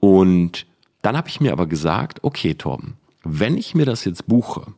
Und 0.00 0.66
dann 1.02 1.16
habe 1.16 1.28
ich 1.28 1.40
mir 1.40 1.52
aber 1.52 1.66
gesagt, 1.66 2.22
okay, 2.22 2.54
Torben, 2.54 2.94
wenn 3.24 3.56
ich 3.56 3.74
mir 3.74 3.84
das 3.84 4.04
jetzt 4.04 4.26
buche, 4.26 4.74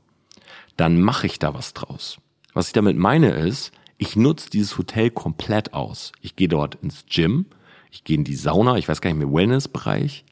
dann 0.76 1.00
mache 1.00 1.26
ich 1.26 1.38
da 1.38 1.54
was 1.54 1.74
draus. 1.74 2.18
Was 2.52 2.68
ich 2.68 2.72
damit 2.72 2.96
meine 2.96 3.30
ist, 3.30 3.72
ich 3.98 4.16
nutze 4.16 4.50
dieses 4.50 4.76
Hotel 4.76 5.10
komplett 5.10 5.72
aus. 5.72 6.12
Ich 6.20 6.36
gehe 6.36 6.48
dort 6.48 6.76
ins 6.76 7.04
Gym, 7.06 7.46
ich 7.90 8.04
gehe 8.04 8.16
in 8.16 8.24
die 8.24 8.34
Sauna, 8.34 8.76
ich 8.76 8.88
weiß 8.88 9.00
gar 9.00 9.10
nicht 9.10 9.18
mehr, 9.18 9.32
Wellnessbereich. 9.32 10.24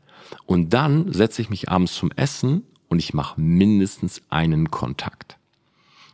Und 0.46 0.72
dann 0.72 1.12
setze 1.12 1.42
ich 1.42 1.50
mich 1.50 1.68
abends 1.68 1.94
zum 1.94 2.10
Essen 2.12 2.64
und 2.88 2.98
ich 2.98 3.14
mache 3.14 3.40
mindestens 3.40 4.22
einen 4.30 4.70
Kontakt. 4.70 5.36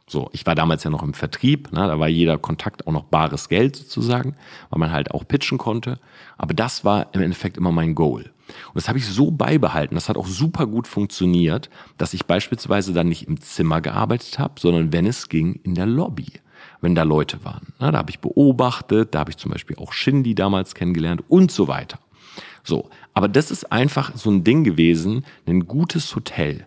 So, 0.08 0.30
ich 0.32 0.46
war 0.46 0.54
damals 0.54 0.84
ja 0.84 0.90
noch 0.90 1.02
im 1.02 1.12
Vertrieb, 1.12 1.70
ne, 1.70 1.86
da 1.86 1.98
war 1.98 2.08
jeder 2.08 2.38
Kontakt 2.38 2.86
auch 2.86 2.92
noch 2.92 3.04
bares 3.04 3.50
Geld 3.50 3.76
sozusagen, 3.76 4.34
weil 4.70 4.80
man 4.80 4.90
halt 4.90 5.10
auch 5.10 5.28
pitchen 5.28 5.58
konnte. 5.58 6.00
Aber 6.38 6.54
das 6.54 6.82
war 6.82 7.08
im 7.12 7.20
Endeffekt 7.20 7.58
immer 7.58 7.72
mein 7.72 7.94
Goal. 7.94 8.22
Und 8.22 8.74
das 8.76 8.88
habe 8.88 8.96
ich 8.96 9.06
so 9.06 9.30
beibehalten, 9.30 9.94
das 9.94 10.08
hat 10.08 10.16
auch 10.16 10.26
super 10.26 10.66
gut 10.66 10.88
funktioniert, 10.88 11.68
dass 11.98 12.14
ich 12.14 12.24
beispielsweise 12.24 12.94
dann 12.94 13.10
nicht 13.10 13.28
im 13.28 13.38
Zimmer 13.42 13.82
gearbeitet 13.82 14.38
habe, 14.38 14.54
sondern 14.58 14.94
wenn 14.94 15.06
es 15.06 15.28
ging, 15.28 15.60
in 15.62 15.74
der 15.74 15.84
Lobby, 15.84 16.32
wenn 16.80 16.94
da 16.94 17.02
Leute 17.02 17.44
waren. 17.44 17.74
Na, 17.78 17.90
da 17.90 17.98
habe 17.98 18.10
ich 18.10 18.20
beobachtet, 18.20 19.14
da 19.14 19.20
habe 19.20 19.30
ich 19.30 19.36
zum 19.36 19.50
Beispiel 19.50 19.76
auch 19.76 19.92
Shindy 19.92 20.34
damals 20.34 20.74
kennengelernt 20.74 21.22
und 21.28 21.50
so 21.50 21.68
weiter. 21.68 21.98
So, 22.64 22.88
aber 23.12 23.28
das 23.28 23.50
ist 23.50 23.70
einfach 23.70 24.16
so 24.16 24.30
ein 24.30 24.44
Ding 24.44 24.64
gewesen, 24.64 25.26
ein 25.46 25.66
gutes 25.66 26.14
Hotel, 26.16 26.66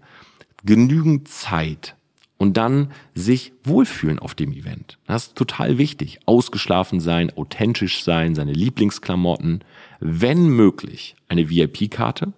genügend 0.63 1.27
Zeit, 1.27 1.95
und 2.41 2.57
dann 2.57 2.91
sich 3.13 3.53
wohlfühlen 3.63 4.17
auf 4.17 4.33
dem 4.33 4.51
Event. 4.51 4.98
Das 5.05 5.27
ist 5.27 5.36
total 5.36 5.77
wichtig. 5.77 6.21
Ausgeschlafen 6.25 7.00
sein, 7.00 7.31
authentisch 7.38 8.03
sein, 8.03 8.33
seine 8.33 8.53
Lieblingsklamotten, 8.53 9.63
wenn 10.00 10.48
möglich 10.48 11.15
eine 11.27 11.51
VIP-Karte. 11.51 12.33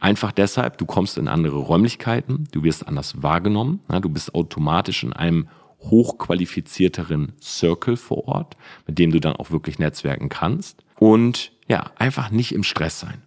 Einfach 0.00 0.32
deshalb, 0.32 0.78
du 0.78 0.86
kommst 0.86 1.18
in 1.18 1.28
andere 1.28 1.58
Räumlichkeiten, 1.58 2.48
du 2.50 2.64
wirst 2.64 2.88
anders 2.88 3.22
wahrgenommen, 3.22 3.78
du 3.86 4.08
bist 4.08 4.34
automatisch 4.34 5.04
in 5.04 5.12
einem 5.12 5.46
hochqualifizierteren 5.82 7.34
Circle 7.40 7.96
vor 7.96 8.26
Ort, 8.26 8.56
mit 8.88 8.98
dem 8.98 9.12
du 9.12 9.20
dann 9.20 9.36
auch 9.36 9.52
wirklich 9.52 9.78
netzwerken 9.78 10.30
kannst. 10.30 10.82
Und 10.98 11.52
ja, 11.68 11.92
einfach 11.94 12.32
nicht 12.32 12.50
im 12.50 12.64
Stress 12.64 12.98
sein. 12.98 13.22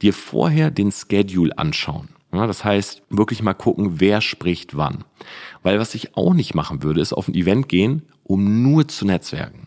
Dir 0.00 0.14
vorher 0.14 0.70
den 0.70 0.92
Schedule 0.92 1.58
anschauen. 1.58 2.08
Ja, 2.32 2.46
das 2.46 2.64
heißt, 2.64 3.02
wirklich 3.08 3.42
mal 3.42 3.54
gucken, 3.54 4.00
wer 4.00 4.20
spricht 4.20 4.76
wann. 4.76 5.04
Weil 5.62 5.78
was 5.78 5.94
ich 5.94 6.16
auch 6.16 6.34
nicht 6.34 6.54
machen 6.54 6.82
würde, 6.82 7.00
ist 7.00 7.12
auf 7.12 7.28
ein 7.28 7.34
Event 7.34 7.68
gehen, 7.68 8.02
um 8.22 8.62
nur 8.62 8.86
zu 8.88 9.06
netzwerken. 9.06 9.66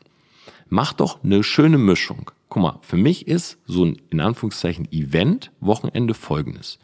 Mach 0.70 0.94
doch 0.94 1.24
eine 1.24 1.44
schöne 1.44 1.78
Mischung. 1.78 2.32
Guck 2.50 2.64
mal, 2.64 2.80
für 2.82 2.98
mich 2.98 3.28
ist 3.28 3.58
so 3.66 3.86
ein, 3.86 3.98
in 4.10 4.20
Anführungszeichen, 4.20 4.88
Event 4.92 5.52
Wochenende 5.60 6.14
folgendes. 6.14 6.80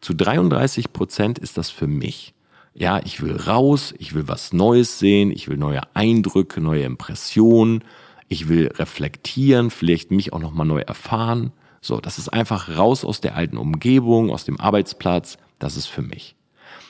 Zu 0.00 0.14
33 0.14 0.92
Prozent 0.92 1.38
ist 1.38 1.56
das 1.56 1.70
für 1.70 1.86
mich. 1.86 2.34
Ja, 2.74 3.00
ich 3.02 3.22
will 3.22 3.34
raus, 3.36 3.94
ich 3.98 4.14
will 4.14 4.28
was 4.28 4.52
Neues 4.52 4.98
sehen, 4.98 5.30
ich 5.30 5.48
will 5.48 5.56
neue 5.56 5.80
Eindrücke, 5.94 6.60
neue 6.60 6.82
Impressionen, 6.82 7.82
ich 8.28 8.48
will 8.48 8.68
reflektieren, 8.74 9.70
vielleicht 9.70 10.10
mich 10.10 10.32
auch 10.32 10.40
nochmal 10.40 10.66
neu 10.66 10.80
erfahren. 10.80 11.52
So, 11.86 12.00
das 12.00 12.18
ist 12.18 12.30
einfach 12.30 12.76
raus 12.76 13.04
aus 13.04 13.20
der 13.20 13.36
alten 13.36 13.56
Umgebung, 13.56 14.30
aus 14.30 14.44
dem 14.44 14.58
Arbeitsplatz. 14.58 15.38
Das 15.60 15.76
ist 15.76 15.86
für 15.86 16.02
mich. 16.02 16.34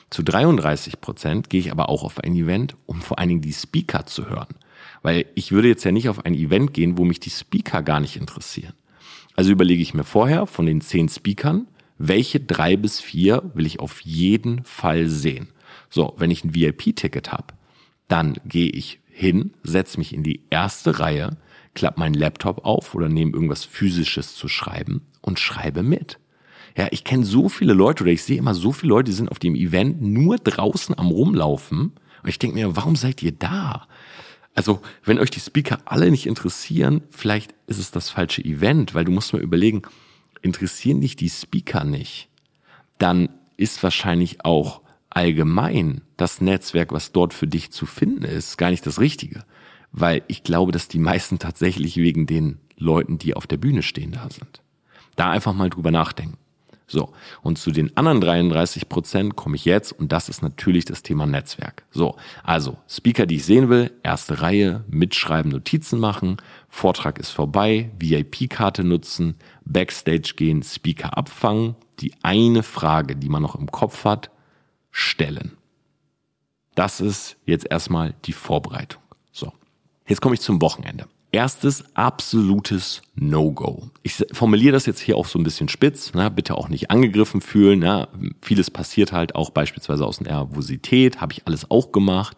Zu 0.09 0.23
33 0.23 1.01
Prozent 1.01 1.51
gehe 1.51 1.59
ich 1.59 1.71
aber 1.71 1.89
auch 1.89 2.03
auf 2.03 2.19
ein 2.19 2.33
Event, 2.33 2.75
um 2.87 3.03
vor 3.03 3.19
allen 3.19 3.29
Dingen 3.29 3.41
die 3.41 3.53
Speaker 3.53 4.07
zu 4.07 4.27
hören. 4.27 4.55
Weil 5.03 5.27
ich 5.35 5.51
würde 5.51 5.67
jetzt 5.67 5.83
ja 5.83 5.91
nicht 5.91 6.09
auf 6.09 6.25
ein 6.25 6.33
Event 6.33 6.73
gehen, 6.73 6.97
wo 6.97 7.05
mich 7.05 7.19
die 7.19 7.29
Speaker 7.29 7.83
gar 7.83 7.99
nicht 7.99 8.15
interessieren. 8.15 8.73
Also 9.35 9.51
überlege 9.51 9.83
ich 9.83 9.93
mir 9.93 10.03
vorher 10.03 10.47
von 10.47 10.65
den 10.65 10.81
zehn 10.81 11.09
Speakern, 11.09 11.67
welche 11.99 12.39
drei 12.39 12.75
bis 12.75 12.99
vier 12.99 13.51
will 13.53 13.67
ich 13.67 13.79
auf 13.79 14.01
jeden 14.01 14.63
Fall 14.63 15.09
sehen. 15.09 15.49
So, 15.91 16.15
wenn 16.17 16.31
ich 16.31 16.43
ein 16.43 16.55
VIP-Ticket 16.55 17.31
habe, 17.31 17.53
dann 18.07 18.33
gehe 18.45 18.71
ich 18.71 18.99
hin, 19.11 19.53
setze 19.61 19.99
mich 19.99 20.11
in 20.11 20.23
die 20.23 20.41
erste 20.49 20.99
Reihe, 20.99 21.37
klappe 21.77 21.99
meinen 21.99 22.15
Laptop 22.15 22.65
auf 22.65 22.95
oder 22.95 23.07
nehme 23.07 23.31
irgendwas 23.33 23.63
Physisches 23.63 24.35
zu 24.35 24.47
schreiben 24.47 25.01
und 25.21 25.39
schreibe 25.39 25.83
mit. 25.83 26.17
Ja, 26.75 26.87
ich 26.89 27.03
kenne 27.03 27.23
so 27.23 27.49
viele 27.49 27.73
Leute 27.73 28.03
oder 28.03 28.11
ich 28.11 28.23
sehe 28.23 28.37
immer 28.37 28.55
so 28.55 28.71
viele 28.71 28.89
Leute, 28.89 29.11
die 29.11 29.15
sind 29.15 29.29
auf 29.29 29.37
dem 29.37 29.55
Event 29.55 30.01
nur 30.01 30.37
draußen 30.37 30.97
am 30.97 31.07
Rumlaufen. 31.07 31.93
Und 32.23 32.29
ich 32.29 32.39
denke 32.39 32.55
mir, 32.55 32.75
warum 32.75 32.95
seid 32.95 33.21
ihr 33.21 33.31
da? 33.31 33.87
Also, 34.55 34.81
wenn 35.03 35.19
euch 35.19 35.29
die 35.29 35.39
Speaker 35.39 35.79
alle 35.85 36.09
nicht 36.09 36.25
interessieren, 36.25 37.03
vielleicht 37.11 37.53
ist 37.67 37.77
es 37.77 37.91
das 37.91 38.09
falsche 38.09 38.43
Event, 38.43 38.95
weil 38.95 39.05
du 39.05 39.11
musst 39.11 39.33
mal 39.33 39.41
überlegen, 39.41 39.83
interessieren 40.41 41.01
dich 41.01 41.15
die 41.15 41.29
Speaker 41.29 41.83
nicht, 41.83 42.27
dann 42.97 43.29
ist 43.55 43.83
wahrscheinlich 43.83 44.43
auch 44.45 44.81
allgemein 45.11 46.01
das 46.17 46.41
Netzwerk, 46.41 46.91
was 46.91 47.11
dort 47.11 47.35
für 47.35 47.47
dich 47.47 47.71
zu 47.71 47.85
finden 47.85 48.23
ist, 48.23 48.57
gar 48.57 48.71
nicht 48.71 48.85
das 48.87 48.99
Richtige 48.99 49.45
weil 49.91 50.23
ich 50.27 50.43
glaube, 50.43 50.71
dass 50.71 50.87
die 50.87 50.99
meisten 50.99 51.39
tatsächlich 51.39 51.97
wegen 51.97 52.27
den 52.27 52.59
Leuten, 52.77 53.17
die 53.17 53.35
auf 53.35 53.47
der 53.47 53.57
Bühne 53.57 53.83
stehen, 53.83 54.11
da 54.11 54.29
sind. 54.29 54.61
Da 55.15 55.31
einfach 55.31 55.53
mal 55.53 55.69
drüber 55.69 55.91
nachdenken. 55.91 56.37
So, 56.89 57.11
und 57.41 57.57
zu 57.57 57.71
den 57.71 57.95
anderen 57.97 58.21
33 58.21 58.87
Prozent 58.87 59.35
komme 59.35 59.57
ich 59.57 59.65
jetzt 59.65 59.91
und 59.91 60.13
das 60.13 60.29
ist 60.29 60.41
natürlich 60.41 60.85
das 60.85 61.03
Thema 61.03 61.25
Netzwerk. 61.25 61.83
So, 61.91 62.15
also 62.43 62.77
Speaker, 62.87 63.25
die 63.25 63.35
ich 63.35 63.45
sehen 63.45 63.67
will, 63.67 63.91
erste 64.03 64.41
Reihe, 64.41 64.85
mitschreiben, 64.87 65.51
Notizen 65.51 65.99
machen, 65.99 66.37
Vortrag 66.69 67.19
ist 67.19 67.31
vorbei, 67.31 67.91
VIP-Karte 67.99 68.85
nutzen, 68.85 69.35
Backstage 69.65 70.33
gehen, 70.37 70.63
Speaker 70.63 71.17
abfangen, 71.17 71.75
die 71.99 72.13
eine 72.23 72.63
Frage, 72.63 73.17
die 73.17 73.27
man 73.27 73.41
noch 73.41 73.55
im 73.55 73.69
Kopf 73.69 74.05
hat, 74.05 74.31
stellen. 74.89 75.57
Das 76.73 77.01
ist 77.01 77.35
jetzt 77.45 77.69
erstmal 77.69 78.13
die 78.23 78.33
Vorbereitung. 78.33 79.01
Jetzt 80.07 80.21
komme 80.21 80.35
ich 80.35 80.41
zum 80.41 80.61
Wochenende. 80.61 81.05
Erstes 81.33 81.83
absolutes 81.93 83.01
No-Go. 83.15 83.89
Ich 84.03 84.25
formuliere 84.31 84.71
das 84.71 84.85
jetzt 84.85 85.01
hier 85.01 85.17
auch 85.17 85.25
so 85.25 85.37
ein 85.37 85.43
bisschen 85.43 85.67
spitz, 85.67 86.13
ne? 86.13 86.31
bitte 86.31 86.55
auch 86.55 86.69
nicht 86.69 86.89
angegriffen 86.89 87.41
fühlen. 87.41 87.79
Ne? 87.79 88.07
Vieles 88.41 88.71
passiert 88.71 89.11
halt 89.11 89.35
auch 89.35 89.49
beispielsweise 89.49 90.05
aus 90.05 90.21
Nervosität, 90.21 91.19
habe 91.19 91.33
ich 91.33 91.45
alles 91.45 91.69
auch 91.69 91.91
gemacht, 91.91 92.37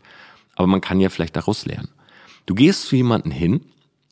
aber 0.55 0.65
man 0.65 0.81
kann 0.81 0.99
ja 0.99 1.09
vielleicht 1.09 1.35
daraus 1.35 1.67
lernen. 1.67 1.89
Du 2.47 2.55
gehst 2.55 2.87
zu 2.87 2.95
jemanden 2.95 3.29
hin, 3.29 3.61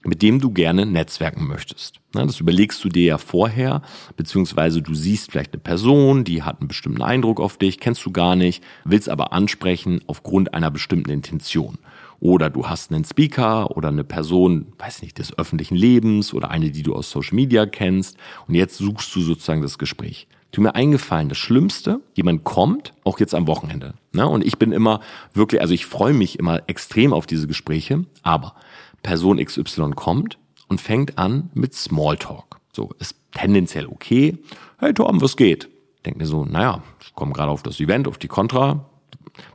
mit 0.03 0.21
dem 0.21 0.39
du 0.39 0.51
gerne 0.51 0.85
netzwerken 0.85 1.47
möchtest. 1.47 1.99
Ne? 2.13 2.27
Das 2.27 2.39
überlegst 2.39 2.83
du 2.83 2.89
dir 2.89 3.05
ja 3.05 3.17
vorher, 3.17 3.81
beziehungsweise 4.15 4.83
du 4.83 4.93
siehst 4.93 5.31
vielleicht 5.31 5.53
eine 5.53 5.61
Person, 5.61 6.23
die 6.23 6.43
hat 6.43 6.61
einen 6.61 6.67
bestimmten 6.67 7.01
Eindruck 7.01 7.39
auf 7.39 7.57
dich, 7.57 7.79
kennst 7.79 8.05
du 8.05 8.11
gar 8.11 8.35
nicht, 8.35 8.63
willst 8.85 9.09
aber 9.09 9.33
ansprechen 9.33 10.01
aufgrund 10.05 10.53
einer 10.53 10.69
bestimmten 10.69 11.09
Intention. 11.09 11.79
Oder 12.19 12.49
du 12.49 12.67
hast 12.67 12.91
einen 12.91 13.05
Speaker 13.05 13.75
oder 13.77 13.89
eine 13.89 14.03
Person, 14.03 14.73
weiß 14.79 15.01
nicht, 15.01 15.19
des 15.19 15.37
öffentlichen 15.37 15.75
Lebens 15.75 16.33
oder 16.33 16.49
eine, 16.49 16.71
die 16.71 16.83
du 16.83 16.95
aus 16.95 17.11
Social 17.11 17.35
Media 17.35 17.65
kennst. 17.65 18.17
Und 18.47 18.55
jetzt 18.55 18.77
suchst 18.77 19.15
du 19.15 19.21
sozusagen 19.21 19.61
das 19.61 19.77
Gespräch. 19.77 20.27
Tu 20.51 20.61
mir 20.61 20.75
eingefallen, 20.75 21.29
das 21.29 21.37
Schlimmste, 21.37 21.99
jemand 22.15 22.43
kommt, 22.43 22.93
auch 23.03 23.19
jetzt 23.19 23.35
am 23.35 23.47
Wochenende. 23.47 23.95
Ne? 24.13 24.27
Und 24.27 24.45
ich 24.45 24.57
bin 24.57 24.71
immer 24.71 25.01
wirklich, 25.33 25.61
also 25.61 25.73
ich 25.73 25.85
freue 25.85 26.13
mich 26.13 26.39
immer 26.39 26.63
extrem 26.67 27.13
auf 27.13 27.27
diese 27.27 27.47
Gespräche, 27.47 28.05
aber 28.23 28.55
Person 29.03 29.43
XY 29.43 29.91
kommt 29.91 30.39
und 30.67 30.81
fängt 30.81 31.17
an 31.17 31.49
mit 31.53 31.73
Smalltalk. 31.73 32.59
So, 32.73 32.91
ist 32.99 33.15
tendenziell 33.31 33.87
okay. 33.87 34.37
Hey 34.79 34.93
Torben, 34.93 35.21
was 35.21 35.35
geht? 35.35 35.69
Denk 36.05 36.17
mir 36.17 36.25
so, 36.25 36.45
naja, 36.45 36.81
ich 37.01 37.13
komme 37.13 37.33
gerade 37.33 37.51
auf 37.51 37.63
das 37.63 37.79
Event, 37.79 38.07
auf 38.07 38.17
die 38.17 38.27
Contra, 38.27 38.85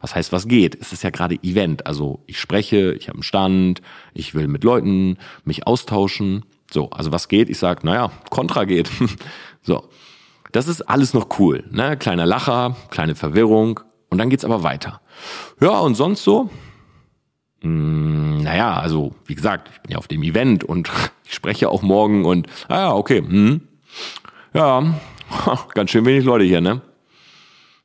was 0.01 0.15
heißt, 0.15 0.33
was 0.33 0.49
geht? 0.49 0.81
Es 0.81 0.93
ist 0.93 1.03
ja 1.03 1.11
gerade 1.11 1.37
Event. 1.43 1.87
Also 1.87 2.23
ich 2.27 2.39
spreche, 2.39 2.93
ich 2.95 3.09
habe 3.09 3.17
einen 3.17 3.23
Stand, 3.23 3.83
ich 4.15 4.35
will 4.35 4.49
mit 4.49 4.65
Leuten 4.65 5.19
mich 5.45 5.67
austauschen. 5.67 6.45
So, 6.71 6.91
also 6.91 7.13
was 7.13 7.29
geht? 7.29 7.49
Ich 7.49 7.59
sag, 7.59 7.85
naja, 7.85 8.11
Kontra 8.31 8.65
geht. 8.65 8.91
so. 9.63 9.89
Das 10.53 10.69
ist 10.69 10.83
alles 10.83 11.15
noch 11.15 11.39
cool. 11.39 11.65
Ne? 11.71 11.97
Kleiner 11.97 12.27
Lacher, 12.27 12.77
kleine 12.91 13.15
Verwirrung. 13.15 13.81
Und 14.11 14.19
dann 14.19 14.29
geht's 14.29 14.45
aber 14.45 14.63
weiter. 14.63 15.01
Ja, 15.61 15.79
und 15.79 15.95
sonst 15.95 16.25
so? 16.25 16.51
Hm, 17.63 18.43
naja, 18.43 18.75
also 18.75 19.15
wie 19.25 19.35
gesagt, 19.35 19.71
ich 19.73 19.81
bin 19.81 19.93
ja 19.93 19.99
auf 19.99 20.09
dem 20.09 20.23
Event 20.23 20.63
und 20.65 20.91
ich 21.25 21.33
spreche 21.33 21.71
auch 21.71 21.81
morgen 21.81 22.27
und, 22.27 22.49
ah 22.69 22.77
ja, 22.77 22.95
okay, 22.95 23.19
hm. 23.19 23.63
ja, 24.53 25.01
ganz 25.75 25.91
schön 25.91 26.05
wenig 26.05 26.25
Leute 26.25 26.45
hier, 26.45 26.61
ne? 26.61 26.83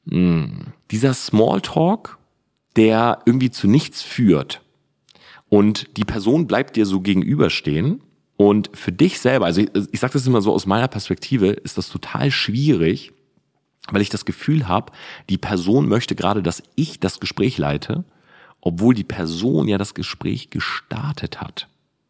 Hm 0.10 0.74
dieser 0.92 1.14
Smalltalk, 1.14 2.18
der 2.76 3.20
irgendwie 3.26 3.52
zu 3.52 3.68
nichts 3.68 4.02
führt 4.02 4.62
und 5.50 5.98
die 5.98 6.06
Person 6.06 6.48
bleibt 6.48 6.76
dir 6.76 6.86
so 6.86 7.00
gegenüberstehen 7.00 8.02
und 8.36 8.70
für 8.74 8.92
dich 8.92 9.20
selber, 9.20 9.46
also 9.46 9.62
ich, 9.62 9.70
ich 9.92 10.00
sage 10.00 10.14
das 10.14 10.28
immer 10.28 10.42
so 10.42 10.54
aus 10.54 10.66
meiner 10.66 10.88
Perspektive, 10.88 11.48
ist 11.48 11.78
das 11.78 11.90
total 11.90 12.32
schwierig, 12.32 13.14
weil 13.90 14.02
ich 14.02 14.10
das 14.10 14.26
Gefühl 14.26 14.68
habe, 14.68 14.92
die 15.30 15.38
Person 15.38 15.88
möchte 15.88 16.16
gerade, 16.16 16.44
dass 16.44 16.62
ich 16.76 17.00
das 17.00 17.20
Gespräch 17.20 17.58
leite, 17.58 18.04
obwohl 18.60 18.94
die 18.94 19.06
Person 19.06 19.68
ja 19.68 19.78
das 19.78 19.94
Gespräch 19.94 20.50
gestartet 20.50 21.40
hat. 21.40 21.68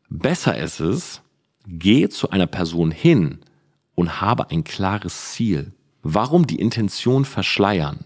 Besser 0.09 0.57
ist 0.57 0.79
es, 0.79 1.21
geh 1.67 2.09
zu 2.09 2.31
einer 2.31 2.47
Person 2.47 2.89
hin 2.91 3.39
und 3.93 4.21
habe 4.21 4.49
ein 4.49 4.63
klares 4.63 5.33
Ziel. 5.33 5.73
Warum 6.01 6.47
die 6.47 6.59
Intention 6.59 7.25
verschleiern? 7.25 8.05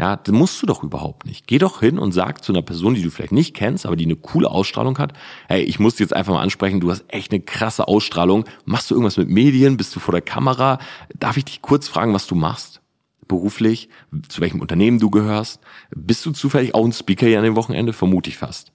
Ja, 0.00 0.16
das 0.16 0.32
musst 0.32 0.62
du 0.62 0.66
doch 0.66 0.82
überhaupt 0.82 1.26
nicht. 1.26 1.46
Geh 1.46 1.58
doch 1.58 1.80
hin 1.80 1.98
und 1.98 2.12
sag 2.12 2.42
zu 2.42 2.52
einer 2.52 2.62
Person, 2.62 2.94
die 2.94 3.02
du 3.02 3.10
vielleicht 3.10 3.32
nicht 3.32 3.54
kennst, 3.54 3.84
aber 3.84 3.96
die 3.96 4.06
eine 4.06 4.16
coole 4.16 4.50
Ausstrahlung 4.50 4.96
hat, 4.96 5.12
hey, 5.46 5.62
ich 5.62 5.78
muss 5.78 5.96
dich 5.96 6.06
jetzt 6.06 6.16
einfach 6.16 6.32
mal 6.32 6.40
ansprechen, 6.40 6.80
du 6.80 6.90
hast 6.90 7.04
echt 7.08 7.32
eine 7.32 7.42
krasse 7.42 7.86
Ausstrahlung. 7.86 8.46
Machst 8.64 8.90
du 8.90 8.94
irgendwas 8.94 9.18
mit 9.18 9.28
Medien? 9.28 9.76
Bist 9.76 9.94
du 9.94 10.00
vor 10.00 10.12
der 10.12 10.22
Kamera? 10.22 10.78
Darf 11.18 11.36
ich 11.36 11.44
dich 11.44 11.60
kurz 11.60 11.86
fragen, 11.86 12.14
was 12.14 12.26
du 12.26 12.34
machst? 12.34 12.80
Beruflich? 13.28 13.90
Zu 14.26 14.40
welchem 14.40 14.62
Unternehmen 14.62 15.00
du 15.00 15.10
gehörst? 15.10 15.60
Bist 15.94 16.24
du 16.24 16.30
zufällig 16.30 16.74
auch 16.74 16.86
ein 16.86 16.94
Speaker 16.94 17.26
hier 17.26 17.36
an 17.36 17.44
dem 17.44 17.56
Wochenende? 17.56 17.92
Vermute 17.92 18.30
ich 18.30 18.38
fast. 18.38 18.72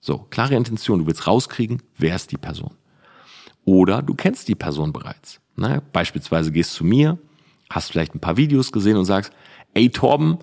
So, 0.00 0.16
klare 0.30 0.54
Intention. 0.54 1.00
Du 1.00 1.06
willst 1.06 1.26
rauskriegen, 1.26 1.82
wer 1.98 2.16
ist 2.16 2.32
die 2.32 2.38
Person? 2.38 2.74
Oder 3.66 4.00
du 4.00 4.14
kennst 4.14 4.48
die 4.48 4.54
Person 4.54 4.94
bereits. 4.94 5.42
Ne? 5.56 5.82
Beispielsweise 5.92 6.52
gehst 6.52 6.72
zu 6.72 6.86
mir, 6.86 7.18
hast 7.68 7.90
vielleicht 7.90 8.14
ein 8.14 8.20
paar 8.20 8.38
Videos 8.38 8.72
gesehen 8.72 8.96
und 8.96 9.04
sagst, 9.04 9.30
ey 9.78 9.90
Torben, 9.90 10.38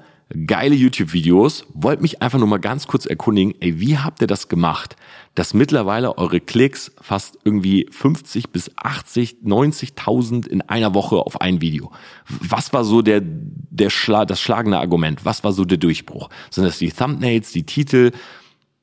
geile 0.48 0.76
YouTube-Videos, 0.76 1.66
wollt 1.74 2.02
mich 2.02 2.22
einfach 2.22 2.40
nur 2.40 2.48
mal 2.48 2.58
ganz 2.58 2.88
kurz 2.88 3.06
erkundigen, 3.06 3.54
ey, 3.60 3.82
wie 3.82 3.98
habt 3.98 4.22
ihr 4.22 4.28
das 4.28 4.48
gemacht, 4.48 4.96
dass 5.36 5.54
mittlerweile 5.54 6.18
eure 6.18 6.40
Klicks 6.40 6.94
fast 7.02 7.38
irgendwie 7.44 7.86
50 7.92 8.52
bis 8.52 8.72
80, 8.78 9.40
90.000 9.44 10.48
in 10.48 10.62
einer 10.62 10.94
Woche 10.94 11.18
auf 11.18 11.42
ein 11.42 11.60
Video? 11.60 11.92
Was 12.30 12.72
war 12.72 12.86
so 12.86 13.02
der, 13.02 13.22
der 13.24 13.90
Schla 13.90 14.24
das 14.24 14.40
schlagende 14.40 14.80
Argument? 14.80 15.26
Was 15.26 15.44
war 15.44 15.52
so 15.52 15.66
der 15.66 15.80
Durchbruch? 15.80 16.30
Sind 16.50 16.64
das 16.64 16.78
die 16.78 16.92
Thumbnails, 16.92 17.52
die 17.52 17.64
Titel? 17.64 18.12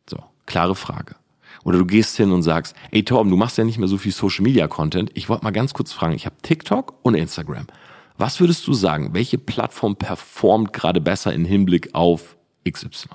So, 0.09 0.19
klare 0.45 0.75
Frage. 0.75 1.17
Oder 1.65 1.79
du 1.79 1.87
gehst 1.87 2.19
hin 2.19 2.31
und 2.31 2.43
sagst, 2.43 2.77
ey 2.91 3.05
Torben, 3.05 3.31
du 3.31 3.39
machst 3.39 3.57
ja 3.57 3.65
nicht 3.65 3.79
mehr 3.79 3.89
so 3.89 3.97
viel 3.97 4.13
Social 4.13 4.43
Media 4.43 4.69
Content. 4.69 5.11
Ich 5.15 5.31
wollte 5.31 5.45
mal 5.45 5.51
ganz 5.51 5.73
kurz 5.73 5.93
fragen, 5.93 6.13
ich 6.13 6.27
habe 6.27 6.37
TikTok 6.43 6.99
und 7.03 7.15
Instagram. 7.15 7.69
Was 8.19 8.41
würdest 8.41 8.67
du 8.67 8.73
sagen, 8.73 9.15
welche 9.15 9.39
Plattform 9.39 9.97
performt 9.97 10.73
gerade 10.73 11.01
besser 11.01 11.33
im 11.33 11.45
Hinblick 11.45 11.95
auf 11.95 12.37
XY? 12.69 13.09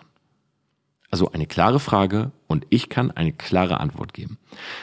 Also 1.10 1.32
eine 1.32 1.48
klare 1.48 1.80
Frage 1.80 2.32
und 2.48 2.66
ich 2.70 2.90
kann 2.90 3.12
eine 3.12 3.32
klare 3.32 3.80
Antwort 3.80 4.14
geben. 4.14 4.38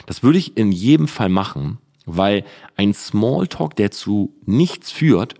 Das 0.06 0.22
würde 0.22 0.38
ich 0.38 0.56
in 0.56 0.72
jedem 0.72 1.08
Fall 1.08 1.28
machen, 1.28 1.78
weil 2.06 2.44
ein 2.76 2.94
Smalltalk, 2.94 3.76
der 3.76 3.90
zu 3.90 4.34
nichts 4.46 4.90
führt, 4.90 5.34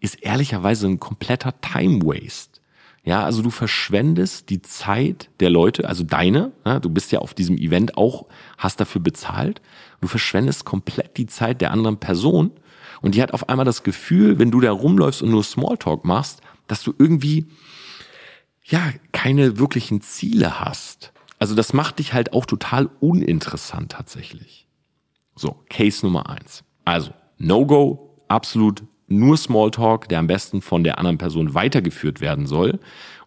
ist 0.00 0.22
ehrlicherweise 0.22 0.86
ein 0.86 1.00
kompletter 1.00 1.60
Time 1.60 2.02
Waste. 2.02 2.60
Ja, 3.04 3.22
also 3.22 3.42
du 3.42 3.50
verschwendest 3.50 4.48
die 4.48 4.62
Zeit 4.62 5.28
der 5.40 5.50
Leute, 5.50 5.86
also 5.86 6.04
deine, 6.04 6.52
ja, 6.64 6.80
du 6.80 6.88
bist 6.88 7.12
ja 7.12 7.18
auf 7.18 7.34
diesem 7.34 7.58
Event 7.58 7.98
auch, 7.98 8.26
hast 8.56 8.80
dafür 8.80 9.02
bezahlt, 9.02 9.60
du 10.00 10.08
verschwendest 10.08 10.64
komplett 10.64 11.18
die 11.18 11.26
Zeit 11.26 11.60
der 11.60 11.70
anderen 11.70 11.98
Person 11.98 12.50
und 13.04 13.14
die 13.14 13.22
hat 13.22 13.34
auf 13.34 13.50
einmal 13.50 13.66
das 13.66 13.82
Gefühl, 13.82 14.38
wenn 14.38 14.50
du 14.50 14.62
da 14.62 14.72
rumläufst 14.72 15.20
und 15.20 15.30
nur 15.30 15.44
Smalltalk 15.44 16.06
machst, 16.06 16.40
dass 16.68 16.82
du 16.82 16.94
irgendwie, 16.98 17.44
ja, 18.64 18.80
keine 19.12 19.58
wirklichen 19.58 20.00
Ziele 20.00 20.58
hast. 20.58 21.12
Also 21.38 21.54
das 21.54 21.74
macht 21.74 21.98
dich 21.98 22.14
halt 22.14 22.32
auch 22.32 22.46
total 22.46 22.88
uninteressant 23.00 23.92
tatsächlich. 23.92 24.66
So, 25.36 25.62
Case 25.68 26.06
Nummer 26.06 26.30
eins. 26.30 26.64
Also, 26.86 27.10
No-Go, 27.36 28.22
absolut 28.28 28.84
nur 29.06 29.36
Smalltalk, 29.36 30.08
der 30.08 30.20
am 30.20 30.26
besten 30.26 30.62
von 30.62 30.82
der 30.82 30.96
anderen 30.96 31.18
Person 31.18 31.52
weitergeführt 31.52 32.22
werden 32.22 32.46
soll 32.46 32.80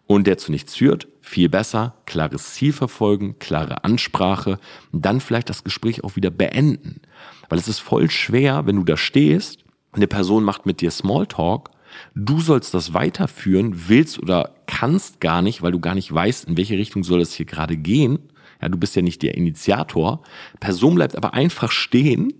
und 0.08 0.26
der 0.26 0.38
zu 0.38 0.50
nichts 0.50 0.74
führt, 0.74 1.06
viel 1.20 1.48
besser, 1.48 1.94
klares 2.04 2.54
Ziel 2.54 2.72
verfolgen, 2.72 3.38
klare 3.38 3.84
Ansprache 3.84 4.58
und 4.90 5.04
dann 5.04 5.20
vielleicht 5.20 5.48
das 5.48 5.62
Gespräch 5.62 6.02
auch 6.02 6.16
wieder 6.16 6.30
beenden. 6.30 7.00
Weil 7.48 7.60
es 7.60 7.68
ist 7.68 7.78
voll 7.78 8.10
schwer, 8.10 8.66
wenn 8.66 8.74
du 8.74 8.82
da 8.82 8.96
stehst 8.96 9.66
eine 9.92 10.06
Person 10.06 10.44
macht 10.44 10.66
mit 10.66 10.80
dir 10.80 10.90
Smalltalk, 10.90 11.70
du 12.14 12.40
sollst 12.40 12.74
das 12.74 12.94
weiterführen, 12.94 13.88
willst 13.88 14.18
oder 14.18 14.54
kannst 14.66 15.20
gar 15.20 15.42
nicht, 15.42 15.62
weil 15.62 15.72
du 15.72 15.80
gar 15.80 15.94
nicht 15.94 16.12
weißt, 16.12 16.46
in 16.46 16.56
welche 16.56 16.76
Richtung 16.78 17.04
soll 17.04 17.20
es 17.20 17.32
hier 17.32 17.46
gerade 17.46 17.76
gehen. 17.76 18.18
Ja, 18.60 18.68
du 18.68 18.78
bist 18.78 18.96
ja 18.96 19.02
nicht 19.02 19.22
der 19.22 19.36
Initiator. 19.36 20.22
Person 20.60 20.96
bleibt 20.96 21.16
aber 21.16 21.34
einfach 21.34 21.70
stehen 21.70 22.34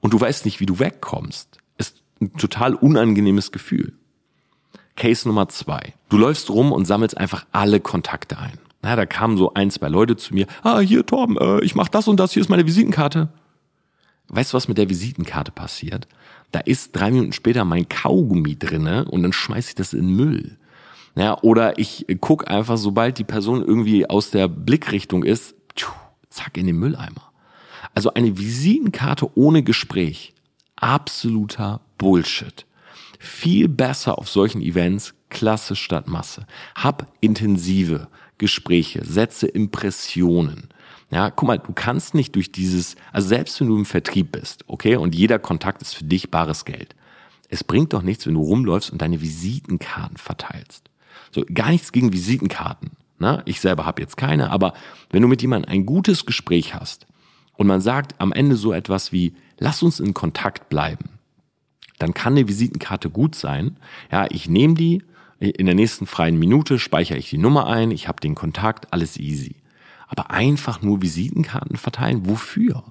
und 0.00 0.12
du 0.12 0.20
weißt 0.20 0.44
nicht, 0.44 0.60
wie 0.60 0.66
du 0.66 0.78
wegkommst. 0.78 1.58
Ist 1.78 2.02
ein 2.20 2.32
total 2.36 2.74
unangenehmes 2.74 3.52
Gefühl. 3.52 3.92
Case 4.96 5.26
Nummer 5.26 5.48
zwei. 5.48 5.94
Du 6.08 6.18
läufst 6.18 6.50
rum 6.50 6.72
und 6.72 6.84
sammelst 6.84 7.16
einfach 7.16 7.46
alle 7.52 7.80
Kontakte 7.80 8.38
ein. 8.38 8.58
Na, 8.82 8.96
da 8.96 9.06
kamen 9.06 9.36
so 9.36 9.54
ein, 9.54 9.70
zwei 9.70 9.88
Leute 9.88 10.16
zu 10.16 10.34
mir. 10.34 10.46
Ah, 10.62 10.80
hier, 10.80 11.06
Torben, 11.06 11.36
äh, 11.38 11.60
ich 11.64 11.74
mach 11.76 11.88
das 11.88 12.08
und 12.08 12.18
das, 12.18 12.32
hier 12.32 12.42
ist 12.42 12.48
meine 12.48 12.66
Visitenkarte. 12.66 13.28
Weißt 14.28 14.52
du, 14.52 14.56
was 14.56 14.66
mit 14.66 14.78
der 14.78 14.88
Visitenkarte 14.88 15.52
passiert? 15.52 16.08
Da 16.52 16.60
ist 16.60 16.92
drei 16.92 17.10
Minuten 17.10 17.32
später 17.32 17.64
mein 17.64 17.88
Kaugummi 17.88 18.56
drinne 18.58 19.06
und 19.06 19.22
dann 19.22 19.32
schmeiß 19.32 19.70
ich 19.70 19.74
das 19.74 19.92
in 19.94 20.14
Müll. 20.14 20.58
Ja, 21.14 21.38
oder 21.42 21.78
ich 21.78 22.06
guck 22.20 22.50
einfach, 22.50 22.78
sobald 22.78 23.18
die 23.18 23.24
Person 23.24 23.62
irgendwie 23.62 24.08
aus 24.08 24.30
der 24.30 24.48
Blickrichtung 24.48 25.24
ist, 25.24 25.54
zack, 26.30 26.56
in 26.56 26.66
den 26.66 26.78
Mülleimer. 26.78 27.32
Also 27.94 28.14
eine 28.14 28.38
Visitenkarte 28.38 29.28
ohne 29.36 29.62
Gespräch. 29.62 30.32
Absoluter 30.76 31.80
Bullshit. 31.98 32.66
Viel 33.18 33.68
besser 33.68 34.18
auf 34.18 34.28
solchen 34.28 34.62
Events 34.62 35.14
Klasse 35.28 35.76
statt 35.76 36.08
Masse. 36.08 36.46
Hab 36.74 37.06
intensive 37.20 38.08
Gespräche, 38.38 39.04
setze 39.04 39.46
Impressionen. 39.46 40.68
Ja, 41.12 41.30
guck 41.30 41.46
mal, 41.46 41.58
du 41.58 41.72
kannst 41.74 42.14
nicht 42.14 42.34
durch 42.36 42.52
dieses, 42.52 42.96
also 43.12 43.28
selbst 43.28 43.60
wenn 43.60 43.68
du 43.68 43.76
im 43.76 43.84
Vertrieb 43.84 44.32
bist, 44.32 44.64
okay, 44.66 44.96
und 44.96 45.14
jeder 45.14 45.38
Kontakt 45.38 45.82
ist 45.82 45.94
für 45.94 46.04
dich 46.04 46.30
bares 46.30 46.64
Geld. 46.64 46.96
Es 47.50 47.62
bringt 47.62 47.92
doch 47.92 48.00
nichts, 48.00 48.26
wenn 48.26 48.32
du 48.32 48.40
rumläufst 48.40 48.90
und 48.90 49.02
deine 49.02 49.20
Visitenkarten 49.20 50.16
verteilst. 50.16 50.88
So, 51.30 51.44
gar 51.52 51.70
nichts 51.70 51.92
gegen 51.92 52.14
Visitenkarten. 52.14 52.92
Ne? 53.18 53.42
Ich 53.44 53.60
selber 53.60 53.84
habe 53.84 54.00
jetzt 54.00 54.16
keine, 54.16 54.50
aber 54.50 54.72
wenn 55.10 55.20
du 55.20 55.28
mit 55.28 55.42
jemandem 55.42 55.70
ein 55.70 55.84
gutes 55.84 56.24
Gespräch 56.24 56.74
hast 56.74 57.06
und 57.52 57.66
man 57.66 57.82
sagt 57.82 58.14
am 58.18 58.32
Ende 58.32 58.56
so 58.56 58.72
etwas 58.72 59.12
wie, 59.12 59.34
lass 59.58 59.82
uns 59.82 60.00
in 60.00 60.14
Kontakt 60.14 60.70
bleiben, 60.70 61.10
dann 61.98 62.14
kann 62.14 62.32
eine 62.32 62.48
Visitenkarte 62.48 63.10
gut 63.10 63.34
sein. 63.34 63.76
Ja, 64.10 64.26
ich 64.30 64.48
nehme 64.48 64.74
die, 64.74 65.02
in 65.40 65.66
der 65.66 65.74
nächsten 65.74 66.06
freien 66.06 66.38
Minute 66.38 66.78
speichere 66.78 67.18
ich 67.18 67.28
die 67.28 67.38
Nummer 67.38 67.66
ein, 67.66 67.90
ich 67.90 68.08
habe 68.08 68.20
den 68.20 68.34
Kontakt, 68.34 68.94
alles 68.94 69.18
easy. 69.18 69.61
Aber 70.12 70.30
einfach 70.30 70.82
nur 70.82 71.00
Visitenkarten 71.00 71.76
verteilen, 71.76 72.28
wofür? 72.28 72.84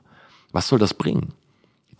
Was 0.52 0.68
soll 0.68 0.80
das 0.80 0.96
bringen? 0.96 1.34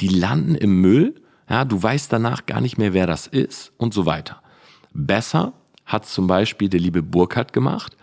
Die 0.02 0.08
landen 0.08 0.56
im 0.56 0.82
Müll, 0.82 1.14
ja, 1.48 1.64
du 1.64 1.82
weißt 1.82 2.12
danach 2.12 2.48
gar 2.48 2.60
nicht 2.60 2.80
mehr, 2.80 2.94
wer 2.94 3.06
das 3.06 3.28
ist 3.28 3.72
und 3.78 3.94
so 3.94 4.08
weiter. 4.08 4.42
Besser 4.96 5.54
hat 5.86 6.08
zum 6.08 6.26
Beispiel 6.26 6.70
der 6.70 6.80
liebe 6.80 7.04
Burkhardt 7.04 7.54
gemacht. 7.54 7.96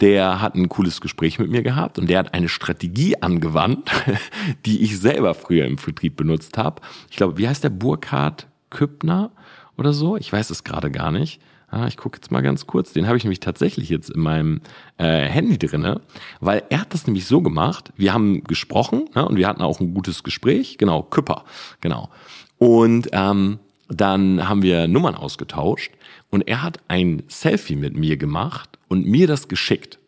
Der 0.00 0.40
hat 0.40 0.54
ein 0.54 0.68
cooles 0.68 1.00
Gespräch 1.00 1.40
mit 1.40 1.50
mir 1.50 1.62
gehabt 1.64 1.98
und 1.98 2.08
der 2.08 2.20
hat 2.20 2.34
eine 2.34 2.48
Strategie 2.48 3.20
angewandt, 3.20 3.90
die 4.64 4.80
ich 4.82 5.00
selber 5.00 5.34
früher 5.34 5.66
im 5.66 5.76
Vertrieb 5.76 6.14
benutzt 6.14 6.56
habe. 6.56 6.82
Ich 7.10 7.16
glaube, 7.16 7.36
wie 7.36 7.48
heißt 7.48 7.64
der 7.64 7.70
Burkhardt 7.70 8.46
Küppner 8.70 9.32
oder 9.76 9.92
so? 9.92 10.16
Ich 10.16 10.32
weiß 10.32 10.50
es 10.50 10.62
gerade 10.62 10.92
gar 10.92 11.10
nicht. 11.10 11.40
Ah, 11.70 11.86
ich 11.86 11.96
gucke 11.96 12.18
jetzt 12.18 12.32
mal 12.32 12.42
ganz 12.42 12.66
kurz. 12.66 12.92
Den 12.92 13.06
habe 13.06 13.16
ich 13.16 13.22
nämlich 13.22 13.38
tatsächlich 13.38 13.88
jetzt 13.88 14.10
in 14.10 14.20
meinem 14.20 14.60
äh, 14.98 15.26
Handy 15.26 15.56
drinne, 15.56 16.00
weil 16.40 16.64
er 16.68 16.80
hat 16.80 16.92
das 16.92 17.06
nämlich 17.06 17.26
so 17.26 17.42
gemacht. 17.42 17.92
Wir 17.96 18.12
haben 18.12 18.42
gesprochen 18.42 19.08
ne, 19.14 19.26
und 19.26 19.36
wir 19.36 19.46
hatten 19.46 19.62
auch 19.62 19.78
ein 19.78 19.94
gutes 19.94 20.24
Gespräch. 20.24 20.78
Genau, 20.78 21.02
Küpper, 21.02 21.44
genau. 21.80 22.08
Und 22.58 23.08
ähm, 23.12 23.60
dann 23.88 24.48
haben 24.48 24.62
wir 24.62 24.88
Nummern 24.88 25.14
ausgetauscht 25.14 25.92
und 26.30 26.48
er 26.48 26.62
hat 26.62 26.80
ein 26.88 27.22
Selfie 27.28 27.76
mit 27.76 27.96
mir 27.96 28.16
gemacht 28.16 28.78
und 28.88 29.06
mir 29.06 29.28
das 29.28 29.46
geschickt. 29.46 30.00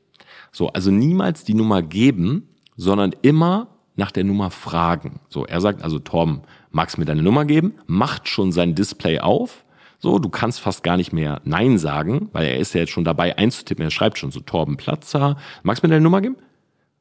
So, 0.51 0.69
also 0.69 0.91
niemals 0.91 1.45
die 1.45 1.55
Nummer 1.55 1.81
geben, 1.83 2.49
sondern 2.77 3.15
immer 3.23 3.69
nach 3.95 4.11
der 4.11 4.25
Nummer 4.25 4.51
fragen. 4.51 5.21
So, 5.29 5.47
er 5.47 5.61
sagt 5.61 5.83
also, 5.83 6.01
Torben, 6.01 6.43
magst 6.71 6.97
du 6.97 7.01
mir 7.01 7.07
deine 7.07 7.23
Nummer 7.23 7.45
geben? 7.45 7.75
Macht 7.87 8.29
schon 8.29 8.51
sein 8.51 8.75
Display 8.75 9.21
auf 9.21 9.65
so, 10.03 10.19
du 10.19 10.29
kannst 10.31 10.59
fast 10.59 10.83
gar 10.83 10.97
nicht 10.97 11.13
mehr 11.13 11.41
Nein 11.45 11.79
sagen, 11.79 12.29
weil 12.33 12.47
er 12.47 12.59
ist 12.59 12.75
ja 12.75 12.81
jetzt 12.81 12.91
schon 12.91 13.05
dabei 13.05 13.39
einzutippen. 13.39 13.85
Er 13.85 13.93
schreibt 13.93 14.19
schon 14.19 14.33
so 14.33 14.41
Torben 14.41 14.77
Platzer. 14.77 15.37
Magst 15.63 15.81
du 15.81 15.87
mir 15.87 15.93
deine 15.93 16.03
Nummer 16.03 16.21
geben? 16.21 16.35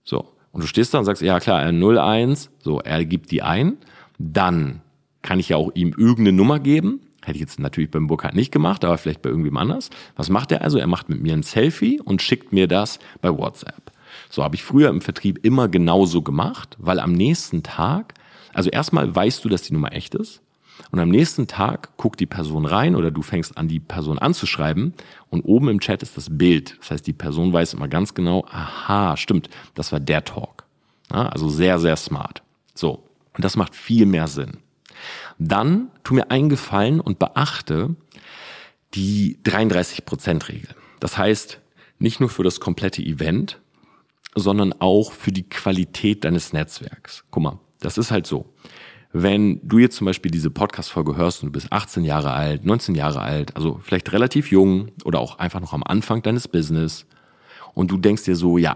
So. 0.03 0.29
Und 0.51 0.61
du 0.61 0.67
stehst 0.67 0.93
da 0.93 0.99
und 0.99 1.05
sagst, 1.05 1.23
ja 1.23 1.39
klar, 1.39 1.63
01. 1.65 2.51
So, 2.59 2.79
er 2.79 3.03
gibt 3.03 3.31
die 3.31 3.41
ein. 3.41 3.77
Dann 4.19 4.81
kann 5.23 5.39
ich 5.39 5.49
ja 5.49 5.57
auch 5.57 5.71
ihm 5.73 5.95
irgendeine 5.97 6.33
Nummer 6.33 6.59
geben. 6.59 7.01
Hätte 7.23 7.37
ich 7.37 7.41
jetzt 7.41 7.59
natürlich 7.59 7.89
beim 7.89 8.05
Burkhardt 8.05 8.35
nicht 8.35 8.51
gemacht, 8.51 8.85
aber 8.85 8.99
vielleicht 8.99 9.23
bei 9.23 9.31
irgendwem 9.31 9.57
anders. 9.57 9.89
Was 10.15 10.29
macht 10.29 10.51
er 10.51 10.61
also? 10.61 10.77
Er 10.77 10.85
macht 10.87 11.09
mit 11.09 11.23
mir 11.23 11.33
ein 11.33 11.43
Selfie 11.43 11.99
und 11.99 12.21
schickt 12.21 12.53
mir 12.53 12.67
das 12.67 12.99
bei 13.19 13.35
WhatsApp. 13.35 13.91
So 14.29 14.43
habe 14.43 14.53
ich 14.53 14.61
früher 14.61 14.89
im 14.89 15.01
Vertrieb 15.01 15.43
immer 15.43 15.69
genauso 15.69 16.21
gemacht, 16.21 16.77
weil 16.77 16.99
am 16.99 17.13
nächsten 17.13 17.63
Tag, 17.63 18.13
also 18.53 18.69
erstmal 18.69 19.15
weißt 19.15 19.43
du, 19.43 19.49
dass 19.49 19.63
die 19.63 19.73
Nummer 19.73 19.91
echt 19.93 20.13
ist. 20.13 20.43
Und 20.91 21.00
am 21.00 21.10
nächsten 21.10 21.48
Tag 21.48 21.96
guckt 21.98 22.20
die 22.20 22.26
Person 22.26 22.65
rein 22.65 22.96
oder 22.96 23.12
du 23.12 23.22
fängst 23.22 23.58
an, 23.58 23.67
die 23.67 23.80
Person 23.80 24.20
anzuschreiben 24.20 24.94
und 25.30 25.41
oben 25.44 25.70
im 25.70 25.80
Chat 25.80 26.04
ist 26.04 26.17
das 26.17 26.28
Bild. 26.30 26.78
Das 26.80 26.91
heißt, 26.91 27.08
die 27.08 27.13
Person 27.13 27.54
weiß 27.54 27.74
immer 27.74 27.88
ganz 27.88 28.13
genau, 28.13 28.46
aha, 28.50 29.15
stimmt, 29.17 29.50
das 29.76 29.91
war 29.91 30.00
der 30.00 30.24
Talk. 30.24 30.65
Ja, 31.12 31.28
also 31.28 31.50
sehr, 31.50 31.80
sehr 31.80 31.96
smart. 31.96 32.41
So. 32.74 33.04
Und 33.34 33.46
das 33.46 33.56
macht 33.56 33.76
viel 33.76 34.06
mehr 34.06 34.28
Sinn. 34.28 34.58
Dann 35.39 35.89
tu 36.04 36.13
mir 36.13 36.32
einen 36.32 36.50
Gefallen 36.50 37.00
und 37.00 37.20
beachte, 37.20 37.96
die 38.94 39.39
33%-Regel. 39.44 40.76
Das 41.00 41.17
heißt, 41.17 41.60
nicht 42.00 42.20
nur 42.20 42.30
für 42.30 42.44
das 42.44 42.60
komplette 42.60 43.02
Event, 43.02 43.60
sondern 44.36 44.74
auch 44.74 45.12
für 45.12 45.32
die 45.32 45.48
Qualität 45.48 46.24
deines 46.24 46.54
Netzwerks. 46.54 47.24
Guck 47.32 47.44
mal, 47.44 47.60
das 47.80 47.98
ist 47.98 48.12
halt 48.12 48.28
so. 48.28 48.54
Wenn 49.13 49.60
du 49.67 49.78
jetzt 49.78 49.97
zum 49.97 50.06
Beispiel 50.06 50.32
diese 50.32 50.50
Podcast-Folge 50.50 51.17
hörst 51.17 51.43
und 51.43 51.47
du 51.47 51.52
bist 51.52 51.71
18 51.71 52.06
Jahre 52.06 52.32
alt, 52.32 52.65
19 52.65 52.95
Jahre 52.95 53.21
alt, 53.21 53.56
also 53.58 53.80
vielleicht 53.84 54.13
relativ 54.13 54.52
jung 54.52 54.89
oder 55.04 55.19
auch 55.19 55.38
einfach 55.38 55.60
noch 55.60 55.74
am 55.74 55.84
Anfang 55.84 56.21
deines 56.21 56.47
Business 56.47 57.06
und 57.74 57.91
du 57.91 57.97
denkst 57.97 58.24
dir 58.24 58.38
so, 58.38 58.58
ja, 58.58 58.76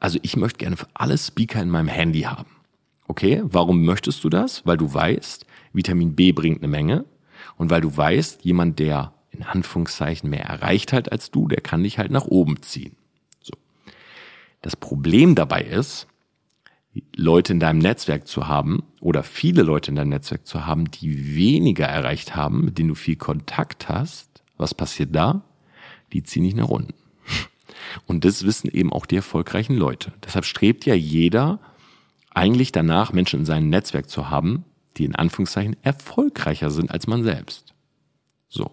also 0.00 0.18
ich 0.22 0.36
möchte 0.36 0.58
gerne 0.58 0.76
für 0.76 0.88
alle 0.94 1.16
Speaker 1.16 1.62
in 1.62 1.70
meinem 1.70 1.88
Handy 1.88 2.22
haben. 2.22 2.50
Okay, 3.06 3.42
warum 3.44 3.84
möchtest 3.84 4.24
du 4.24 4.28
das? 4.28 4.66
Weil 4.66 4.76
du 4.76 4.92
weißt, 4.92 5.46
Vitamin 5.72 6.16
B 6.16 6.32
bringt 6.32 6.58
eine 6.58 6.68
Menge 6.68 7.04
und 7.56 7.70
weil 7.70 7.80
du 7.80 7.96
weißt, 7.96 8.44
jemand, 8.44 8.80
der 8.80 9.12
in 9.30 9.44
Anführungszeichen 9.44 10.28
mehr 10.28 10.44
erreicht 10.44 10.92
hat 10.92 11.12
als 11.12 11.30
du, 11.30 11.46
der 11.46 11.60
kann 11.60 11.84
dich 11.84 11.98
halt 11.98 12.10
nach 12.10 12.26
oben 12.26 12.62
ziehen. 12.62 12.96
So. 13.40 13.52
Das 14.60 14.74
Problem 14.74 15.36
dabei 15.36 15.62
ist, 15.62 16.07
Leute 17.16 17.52
in 17.52 17.60
deinem 17.60 17.78
Netzwerk 17.78 18.26
zu 18.26 18.48
haben 18.48 18.82
oder 19.00 19.22
viele 19.22 19.62
Leute 19.62 19.90
in 19.90 19.96
deinem 19.96 20.10
Netzwerk 20.10 20.46
zu 20.46 20.66
haben, 20.66 20.90
die 20.90 21.36
weniger 21.36 21.86
erreicht 21.86 22.36
haben, 22.36 22.64
mit 22.64 22.78
denen 22.78 22.88
du 22.88 22.94
viel 22.94 23.16
Kontakt 23.16 23.88
hast. 23.88 24.42
Was 24.56 24.74
passiert 24.74 25.14
da? 25.14 25.42
Die 26.12 26.22
ziehen 26.22 26.42
nicht 26.42 26.56
nach 26.56 26.68
unten. 26.68 26.94
Und 28.06 28.24
das 28.24 28.44
wissen 28.44 28.70
eben 28.70 28.92
auch 28.92 29.06
die 29.06 29.16
erfolgreichen 29.16 29.76
Leute. 29.76 30.12
Deshalb 30.24 30.44
strebt 30.44 30.84
ja 30.84 30.94
jeder 30.94 31.60
eigentlich 32.30 32.72
danach, 32.72 33.12
Menschen 33.12 33.40
in 33.40 33.46
seinem 33.46 33.68
Netzwerk 33.68 34.08
zu 34.08 34.30
haben, 34.30 34.64
die 34.96 35.04
in 35.04 35.14
Anführungszeichen 35.14 35.76
erfolgreicher 35.82 36.70
sind 36.70 36.90
als 36.90 37.06
man 37.06 37.22
selbst. 37.22 37.74
So. 38.48 38.72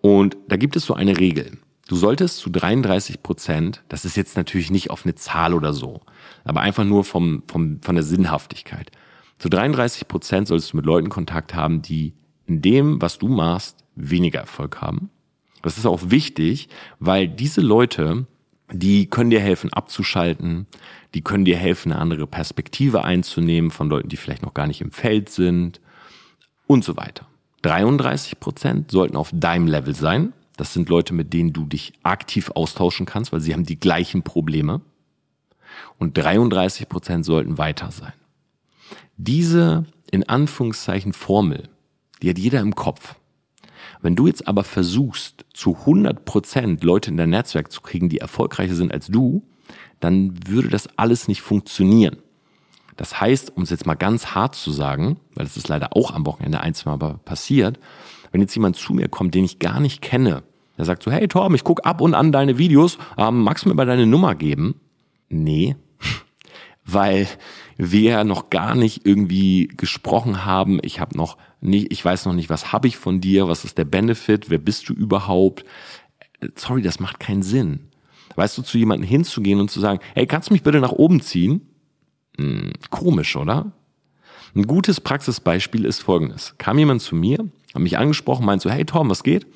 Und 0.00 0.36
da 0.48 0.56
gibt 0.56 0.76
es 0.76 0.84
so 0.84 0.94
eine 0.94 1.18
Regel. 1.18 1.58
Du 1.88 1.94
solltest 1.94 2.38
zu 2.38 2.50
33 2.50 3.22
Prozent, 3.22 3.82
das 3.88 4.04
ist 4.04 4.16
jetzt 4.16 4.36
natürlich 4.36 4.70
nicht 4.70 4.90
auf 4.90 5.04
eine 5.04 5.14
Zahl 5.14 5.54
oder 5.54 5.72
so, 5.72 6.00
aber 6.44 6.60
einfach 6.60 6.84
nur 6.84 7.04
vom, 7.04 7.44
vom, 7.46 7.80
von 7.80 7.94
der 7.94 8.04
Sinnhaftigkeit. 8.04 8.90
Zu 9.38 9.48
33 9.48 10.08
Prozent 10.08 10.48
solltest 10.48 10.72
du 10.72 10.78
mit 10.78 10.86
Leuten 10.86 11.10
Kontakt 11.10 11.54
haben, 11.54 11.82
die 11.82 12.14
in 12.46 12.60
dem, 12.60 13.00
was 13.00 13.18
du 13.18 13.28
machst, 13.28 13.84
weniger 13.94 14.40
Erfolg 14.40 14.80
haben. 14.80 15.10
Das 15.62 15.78
ist 15.78 15.86
auch 15.86 16.10
wichtig, 16.10 16.68
weil 16.98 17.28
diese 17.28 17.60
Leute, 17.60 18.26
die 18.72 19.06
können 19.06 19.30
dir 19.30 19.40
helfen 19.40 19.72
abzuschalten, 19.72 20.66
die 21.14 21.22
können 21.22 21.44
dir 21.44 21.56
helfen, 21.56 21.92
eine 21.92 22.00
andere 22.00 22.26
Perspektive 22.26 23.04
einzunehmen 23.04 23.70
von 23.70 23.88
Leuten, 23.88 24.08
die 24.08 24.16
vielleicht 24.16 24.42
noch 24.42 24.54
gar 24.54 24.66
nicht 24.66 24.80
im 24.80 24.90
Feld 24.90 25.28
sind 25.28 25.80
und 26.66 26.84
so 26.84 26.96
weiter. 26.96 27.26
33 27.62 28.40
Prozent 28.40 28.90
sollten 28.90 29.16
auf 29.16 29.30
deinem 29.32 29.66
Level 29.66 29.94
sein. 29.94 30.32
Das 30.56 30.72
sind 30.72 30.88
Leute, 30.88 31.12
mit 31.14 31.32
denen 31.32 31.52
du 31.52 31.64
dich 31.64 31.92
aktiv 32.02 32.50
austauschen 32.54 33.06
kannst, 33.06 33.32
weil 33.32 33.40
sie 33.40 33.52
haben 33.52 33.66
die 33.66 33.78
gleichen 33.78 34.22
Probleme. 34.22 34.80
Und 35.98 36.16
33 36.16 36.88
Prozent 36.88 37.24
sollten 37.24 37.58
weiter 37.58 37.90
sein. 37.90 38.12
Diese 39.16 39.84
in 40.10 40.28
Anführungszeichen 40.28 41.12
Formel, 41.12 41.68
die 42.22 42.30
hat 42.30 42.38
jeder 42.38 42.60
im 42.60 42.74
Kopf. 42.74 43.16
Wenn 44.00 44.16
du 44.16 44.26
jetzt 44.26 44.46
aber 44.46 44.64
versuchst, 44.64 45.44
zu 45.52 45.74
100 45.74 46.24
Prozent 46.24 46.84
Leute 46.84 47.10
in 47.10 47.16
dein 47.16 47.30
Netzwerk 47.30 47.70
zu 47.70 47.80
kriegen, 47.80 48.08
die 48.08 48.18
erfolgreicher 48.18 48.74
sind 48.74 48.92
als 48.92 49.08
du, 49.08 49.42
dann 50.00 50.34
würde 50.46 50.68
das 50.68 50.88
alles 50.96 51.28
nicht 51.28 51.42
funktionieren. 51.42 52.18
Das 52.96 53.20
heißt, 53.20 53.56
um 53.56 53.62
es 53.62 53.70
jetzt 53.70 53.86
mal 53.86 53.94
ganz 53.94 54.28
hart 54.28 54.54
zu 54.54 54.70
sagen, 54.70 55.18
weil 55.34 55.44
es 55.44 55.56
ist 55.56 55.68
leider 55.68 55.94
auch 55.96 56.12
am 56.12 56.24
Wochenende 56.24 56.60
ein, 56.60 56.74
zwei 56.74 56.96
Mal 56.96 57.18
passiert, 57.24 57.78
wenn 58.36 58.42
jetzt 58.42 58.54
jemand 58.54 58.76
zu 58.76 58.92
mir 58.92 59.08
kommt, 59.08 59.34
den 59.34 59.46
ich 59.46 59.60
gar 59.60 59.80
nicht 59.80 60.02
kenne, 60.02 60.42
der 60.76 60.84
sagt 60.84 61.02
so, 61.02 61.10
hey 61.10 61.26
Torben, 61.26 61.54
ich 61.54 61.64
guck 61.64 61.86
ab 61.86 62.02
und 62.02 62.12
an 62.12 62.32
deine 62.32 62.58
Videos, 62.58 62.98
ähm, 63.16 63.40
magst 63.40 63.64
du 63.64 63.70
mir 63.70 63.74
mal 63.74 63.86
deine 63.86 64.04
Nummer 64.04 64.34
geben? 64.34 64.78
Nee, 65.30 65.74
weil 66.84 67.26
wir 67.78 68.24
noch 68.24 68.50
gar 68.50 68.74
nicht 68.74 69.06
irgendwie 69.06 69.68
gesprochen 69.68 70.44
haben. 70.44 70.80
Ich 70.82 71.00
habe 71.00 71.16
noch 71.16 71.38
nicht, 71.62 71.90
ich 71.90 72.04
weiß 72.04 72.26
noch 72.26 72.34
nicht, 72.34 72.50
was 72.50 72.74
habe 72.74 72.88
ich 72.88 72.98
von 72.98 73.22
dir, 73.22 73.48
was 73.48 73.64
ist 73.64 73.78
der 73.78 73.86
Benefit, 73.86 74.50
wer 74.50 74.58
bist 74.58 74.90
du 74.90 74.92
überhaupt? 74.92 75.64
Sorry, 76.56 76.82
das 76.82 77.00
macht 77.00 77.18
keinen 77.18 77.42
Sinn. 77.42 77.88
Weißt 78.34 78.58
du, 78.58 78.60
zu 78.60 78.76
jemandem 78.76 79.08
hinzugehen 79.08 79.60
und 79.60 79.70
zu 79.70 79.80
sagen, 79.80 80.00
hey, 80.12 80.26
kannst 80.26 80.50
du 80.50 80.52
mich 80.52 80.62
bitte 80.62 80.80
nach 80.80 80.92
oben 80.92 81.22
ziehen? 81.22 81.62
Hm, 82.36 82.74
komisch, 82.90 83.34
oder? 83.34 83.72
Ein 84.54 84.66
gutes 84.66 85.00
Praxisbeispiel 85.00 85.86
ist 85.86 86.00
folgendes. 86.00 86.54
Kam 86.58 86.78
jemand 86.78 87.00
zu 87.00 87.16
mir, 87.16 87.38
hat 87.76 87.82
mich 87.82 87.98
angesprochen, 87.98 88.44
meint 88.44 88.62
so, 88.62 88.70
hey 88.70 88.84
Tom, 88.84 89.08
was 89.08 89.22
geht? 89.22 89.46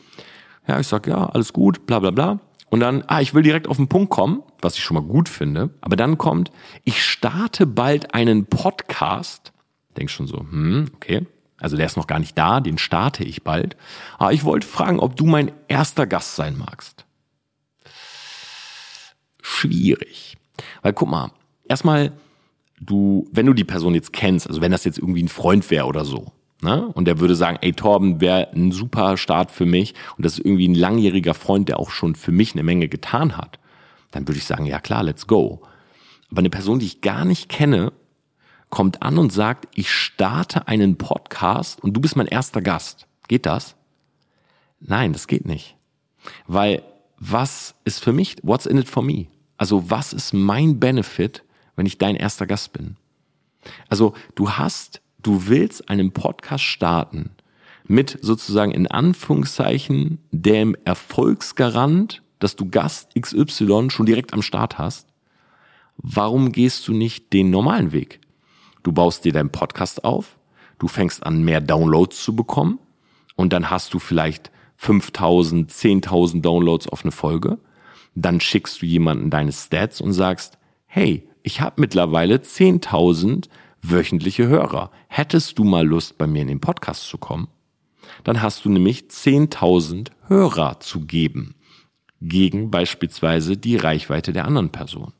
Ja, 0.68 0.78
ich 0.78 0.86
sag, 0.86 1.06
ja, 1.06 1.26
alles 1.26 1.52
gut, 1.52 1.86
bla 1.86 1.98
bla 1.98 2.10
bla. 2.10 2.40
Und 2.70 2.80
dann, 2.80 3.02
ah, 3.08 3.20
ich 3.20 3.34
will 3.34 3.42
direkt 3.42 3.66
auf 3.66 3.78
den 3.78 3.88
Punkt 3.88 4.10
kommen, 4.10 4.44
was 4.60 4.76
ich 4.76 4.84
schon 4.84 4.94
mal 4.94 5.02
gut 5.02 5.28
finde. 5.28 5.70
Aber 5.80 5.96
dann 5.96 6.18
kommt, 6.18 6.52
ich 6.84 7.02
starte 7.02 7.66
bald 7.66 8.14
einen 8.14 8.46
Podcast. 8.46 9.52
Denk 9.96 10.08
schon 10.08 10.28
so, 10.28 10.38
hm, 10.38 10.86
okay. 10.94 11.26
Also 11.58 11.76
der 11.76 11.86
ist 11.86 11.96
noch 11.96 12.06
gar 12.06 12.20
nicht 12.20 12.38
da, 12.38 12.60
den 12.60 12.78
starte 12.78 13.24
ich 13.24 13.42
bald. 13.42 13.76
Ah, 14.18 14.30
ich 14.30 14.44
wollte 14.44 14.66
fragen, 14.66 15.00
ob 15.00 15.16
du 15.16 15.26
mein 15.26 15.50
erster 15.66 16.06
Gast 16.06 16.36
sein 16.36 16.56
magst. 16.56 17.04
Schwierig. 19.42 20.36
Weil 20.82 20.92
guck 20.92 21.10
mal, 21.10 21.32
erstmal 21.64 22.12
du, 22.80 23.28
wenn 23.32 23.46
du 23.46 23.52
die 23.52 23.64
Person 23.64 23.94
jetzt 23.94 24.12
kennst, 24.12 24.46
also 24.46 24.60
wenn 24.60 24.72
das 24.72 24.84
jetzt 24.84 24.98
irgendwie 24.98 25.22
ein 25.22 25.28
Freund 25.28 25.70
wäre 25.70 25.86
oder 25.86 26.04
so, 26.04 26.32
ne? 26.62 26.88
Und 26.88 27.06
der 27.06 27.20
würde 27.20 27.34
sagen, 27.34 27.58
ey 27.60 27.72
Torben 27.72 28.20
wäre 28.20 28.50
ein 28.52 28.72
super 28.72 29.16
Start 29.16 29.50
für 29.50 29.66
mich 29.66 29.94
und 30.16 30.24
das 30.24 30.34
ist 30.34 30.44
irgendwie 30.44 30.68
ein 30.68 30.74
langjähriger 30.74 31.34
Freund, 31.34 31.68
der 31.68 31.78
auch 31.78 31.90
schon 31.90 32.14
für 32.14 32.32
mich 32.32 32.52
eine 32.52 32.62
Menge 32.62 32.88
getan 32.88 33.36
hat, 33.36 33.58
dann 34.10 34.26
würde 34.26 34.38
ich 34.38 34.44
sagen, 34.44 34.66
ja 34.66 34.80
klar, 34.80 35.02
let's 35.02 35.26
go. 35.26 35.62
Aber 36.30 36.40
eine 36.40 36.50
Person, 36.50 36.78
die 36.78 36.86
ich 36.86 37.00
gar 37.00 37.24
nicht 37.24 37.48
kenne, 37.48 37.92
kommt 38.68 39.02
an 39.02 39.18
und 39.18 39.32
sagt, 39.32 39.68
ich 39.74 39.90
starte 39.90 40.68
einen 40.68 40.96
Podcast 40.96 41.82
und 41.82 41.94
du 41.94 42.00
bist 42.00 42.16
mein 42.16 42.26
erster 42.26 42.62
Gast. 42.62 43.06
Geht 43.28 43.46
das? 43.46 43.74
Nein, 44.80 45.12
das 45.12 45.26
geht 45.26 45.46
nicht. 45.46 45.76
Weil 46.46 46.82
was 47.18 47.74
ist 47.84 48.02
für 48.02 48.12
mich, 48.12 48.36
what's 48.42 48.66
in 48.66 48.78
it 48.78 48.88
for 48.88 49.02
me? 49.02 49.26
Also 49.56 49.90
was 49.90 50.12
ist 50.12 50.32
mein 50.32 50.80
Benefit, 50.80 51.42
wenn 51.76 51.86
ich 51.86 51.98
dein 51.98 52.16
erster 52.16 52.46
Gast 52.46 52.72
bin. 52.72 52.96
Also 53.88 54.14
du 54.34 54.50
hast, 54.50 55.00
du 55.22 55.48
willst 55.48 55.88
einen 55.88 56.12
Podcast 56.12 56.64
starten 56.64 57.30
mit 57.86 58.18
sozusagen 58.22 58.72
in 58.72 58.86
Anführungszeichen 58.86 60.18
dem 60.30 60.76
Erfolgsgarant, 60.84 62.22
dass 62.38 62.56
du 62.56 62.68
Gast 62.68 63.10
XY 63.20 63.90
schon 63.90 64.06
direkt 64.06 64.32
am 64.32 64.42
Start 64.42 64.78
hast. 64.78 65.08
Warum 65.96 66.52
gehst 66.52 66.86
du 66.88 66.92
nicht 66.92 67.32
den 67.32 67.50
normalen 67.50 67.92
Weg? 67.92 68.20
Du 68.82 68.92
baust 68.92 69.24
dir 69.24 69.32
deinen 69.32 69.50
Podcast 69.50 70.04
auf, 70.04 70.38
du 70.78 70.88
fängst 70.88 71.26
an, 71.26 71.42
mehr 71.42 71.60
Downloads 71.60 72.22
zu 72.22 72.34
bekommen 72.34 72.78
und 73.36 73.52
dann 73.52 73.70
hast 73.70 73.92
du 73.92 73.98
vielleicht 73.98 74.50
5000, 74.76 75.70
10.000 75.70 76.40
Downloads 76.40 76.88
auf 76.88 77.04
eine 77.04 77.12
Folge. 77.12 77.58
Dann 78.14 78.40
schickst 78.40 78.80
du 78.80 78.86
jemanden 78.86 79.28
deine 79.28 79.52
Stats 79.52 80.00
und 80.00 80.14
sagst, 80.14 80.58
hey, 80.86 81.28
ich 81.42 81.60
habe 81.60 81.80
mittlerweile 81.80 82.36
10.000 82.36 83.48
wöchentliche 83.82 84.46
Hörer. 84.46 84.90
Hättest 85.08 85.58
du 85.58 85.64
mal 85.64 85.86
Lust, 85.86 86.18
bei 86.18 86.26
mir 86.26 86.42
in 86.42 86.48
den 86.48 86.60
Podcast 86.60 87.08
zu 87.08 87.18
kommen? 87.18 87.48
Dann 88.24 88.42
hast 88.42 88.64
du 88.64 88.68
nämlich 88.68 89.04
10.000 89.04 90.10
Hörer 90.26 90.80
zu 90.80 91.00
geben. 91.00 91.54
Gegen 92.20 92.70
beispielsweise 92.70 93.56
die 93.56 93.76
Reichweite 93.76 94.32
der 94.32 94.44
anderen 94.44 94.70
Person. 94.70 95.12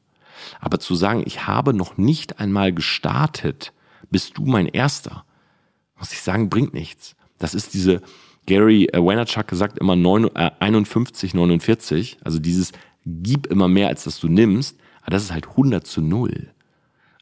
Aber 0.60 0.80
zu 0.80 0.94
sagen, 0.94 1.22
ich 1.24 1.46
habe 1.46 1.72
noch 1.72 1.96
nicht 1.96 2.40
einmal 2.40 2.72
gestartet, 2.72 3.72
bist 4.10 4.36
du 4.36 4.44
mein 4.44 4.66
Erster, 4.66 5.24
muss 5.98 6.12
ich 6.12 6.20
sagen, 6.20 6.50
bringt 6.50 6.74
nichts. 6.74 7.14
Das 7.38 7.54
ist 7.54 7.74
diese, 7.74 8.02
Gary 8.46 8.86
äh, 8.86 8.98
Vaynerchuk 8.98 9.46
gesagt 9.46 9.78
immer 9.78 9.96
9, 9.96 10.24
äh, 10.34 10.50
51, 10.58 11.34
49, 11.34 12.18
also 12.24 12.38
dieses 12.38 12.72
gib 13.06 13.46
immer 13.46 13.68
mehr, 13.68 13.88
als 13.88 14.04
dass 14.04 14.18
du 14.20 14.28
nimmst. 14.28 14.78
Aber 15.02 15.12
das 15.12 15.22
ist 15.22 15.32
halt 15.32 15.48
100 15.48 15.86
zu 15.86 16.00
0. 16.00 16.50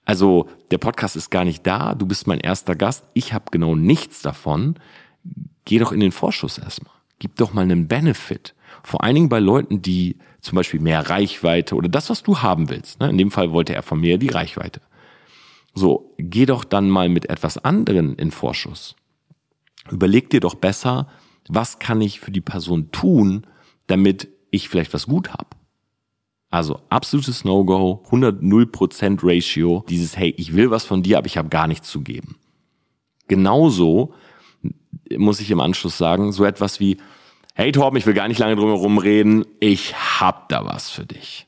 Also 0.08 0.48
der 0.70 0.78
Podcast 0.78 1.16
ist 1.16 1.28
gar 1.28 1.44
nicht 1.44 1.66
da, 1.66 1.94
du 1.94 2.06
bist 2.06 2.26
mein 2.26 2.40
erster 2.40 2.74
Gast, 2.74 3.04
ich 3.12 3.34
habe 3.34 3.44
genau 3.50 3.76
nichts 3.76 4.22
davon. 4.22 4.76
Geh 5.66 5.78
doch 5.78 5.92
in 5.92 6.00
den 6.00 6.12
Vorschuss 6.12 6.56
erstmal. 6.56 6.94
Gib 7.18 7.36
doch 7.36 7.52
mal 7.52 7.60
einen 7.60 7.88
Benefit. 7.88 8.54
Vor 8.82 9.04
allen 9.04 9.16
Dingen 9.16 9.28
bei 9.28 9.38
Leuten, 9.38 9.82
die 9.82 10.16
zum 10.40 10.56
Beispiel 10.56 10.80
mehr 10.80 11.10
Reichweite 11.10 11.74
oder 11.74 11.90
das, 11.90 12.08
was 12.08 12.22
du 12.22 12.38
haben 12.38 12.70
willst. 12.70 13.00
Ne? 13.00 13.10
In 13.10 13.18
dem 13.18 13.30
Fall 13.30 13.52
wollte 13.52 13.74
er 13.74 13.82
von 13.82 14.00
mir 14.00 14.16
die 14.16 14.30
Reichweite. 14.30 14.80
So, 15.74 16.14
geh 16.16 16.46
doch 16.46 16.64
dann 16.64 16.88
mal 16.88 17.10
mit 17.10 17.28
etwas 17.28 17.58
anderen 17.58 18.14
in 18.14 18.30
Vorschuss. 18.30 18.96
Überleg 19.90 20.30
dir 20.30 20.40
doch 20.40 20.54
besser, 20.54 21.08
was 21.50 21.80
kann 21.80 22.00
ich 22.00 22.18
für 22.18 22.30
die 22.30 22.40
Person 22.40 22.90
tun, 22.92 23.46
damit 23.88 24.28
ich 24.50 24.70
vielleicht 24.70 24.94
was 24.94 25.06
gut 25.06 25.34
habe. 25.34 25.48
Also 26.50 26.80
absolutes 26.88 27.44
No-Go, 27.44 28.04
100-0% 28.10 29.18
Ratio, 29.22 29.84
dieses 29.88 30.16
Hey, 30.16 30.34
ich 30.36 30.54
will 30.54 30.70
was 30.70 30.84
von 30.84 31.02
dir, 31.02 31.18
aber 31.18 31.26
ich 31.26 31.36
habe 31.36 31.50
gar 31.50 31.66
nichts 31.66 31.90
zu 31.90 32.00
geben. 32.00 32.36
Genauso 33.26 34.14
muss 35.16 35.40
ich 35.40 35.50
im 35.50 35.60
Anschluss 35.60 35.98
sagen, 35.98 36.32
so 36.32 36.44
etwas 36.44 36.80
wie 36.80 36.96
Hey 37.54 37.72
Torben, 37.72 37.98
ich 37.98 38.06
will 38.06 38.14
gar 38.14 38.28
nicht 38.28 38.38
lange 38.38 38.56
drum 38.56 38.68
herum 38.68 38.98
reden. 38.98 39.44
Ich 39.60 39.94
hab 40.20 40.48
da 40.48 40.64
was 40.64 40.90
für 40.90 41.04
dich. 41.04 41.46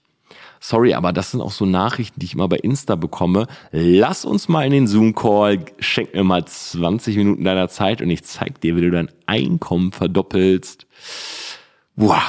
Sorry, 0.62 0.92
aber 0.92 1.12
das 1.14 1.30
sind 1.30 1.40
auch 1.40 1.52
so 1.52 1.64
Nachrichten, 1.64 2.20
die 2.20 2.26
ich 2.26 2.34
immer 2.34 2.48
bei 2.48 2.58
Insta 2.58 2.96
bekomme. 2.96 3.46
Lass 3.70 4.26
uns 4.26 4.48
mal 4.48 4.66
in 4.66 4.72
den 4.72 4.86
Zoom-Call, 4.86 5.64
schenk 5.78 6.12
mir 6.12 6.24
mal 6.24 6.44
20 6.44 7.16
Minuten 7.16 7.44
deiner 7.44 7.68
Zeit 7.68 8.02
und 8.02 8.10
ich 8.10 8.24
zeig 8.24 8.60
dir, 8.60 8.76
wie 8.76 8.82
du 8.82 8.90
dein 8.90 9.10
Einkommen 9.24 9.92
verdoppelst. 9.92 10.86
Boah, 11.96 12.22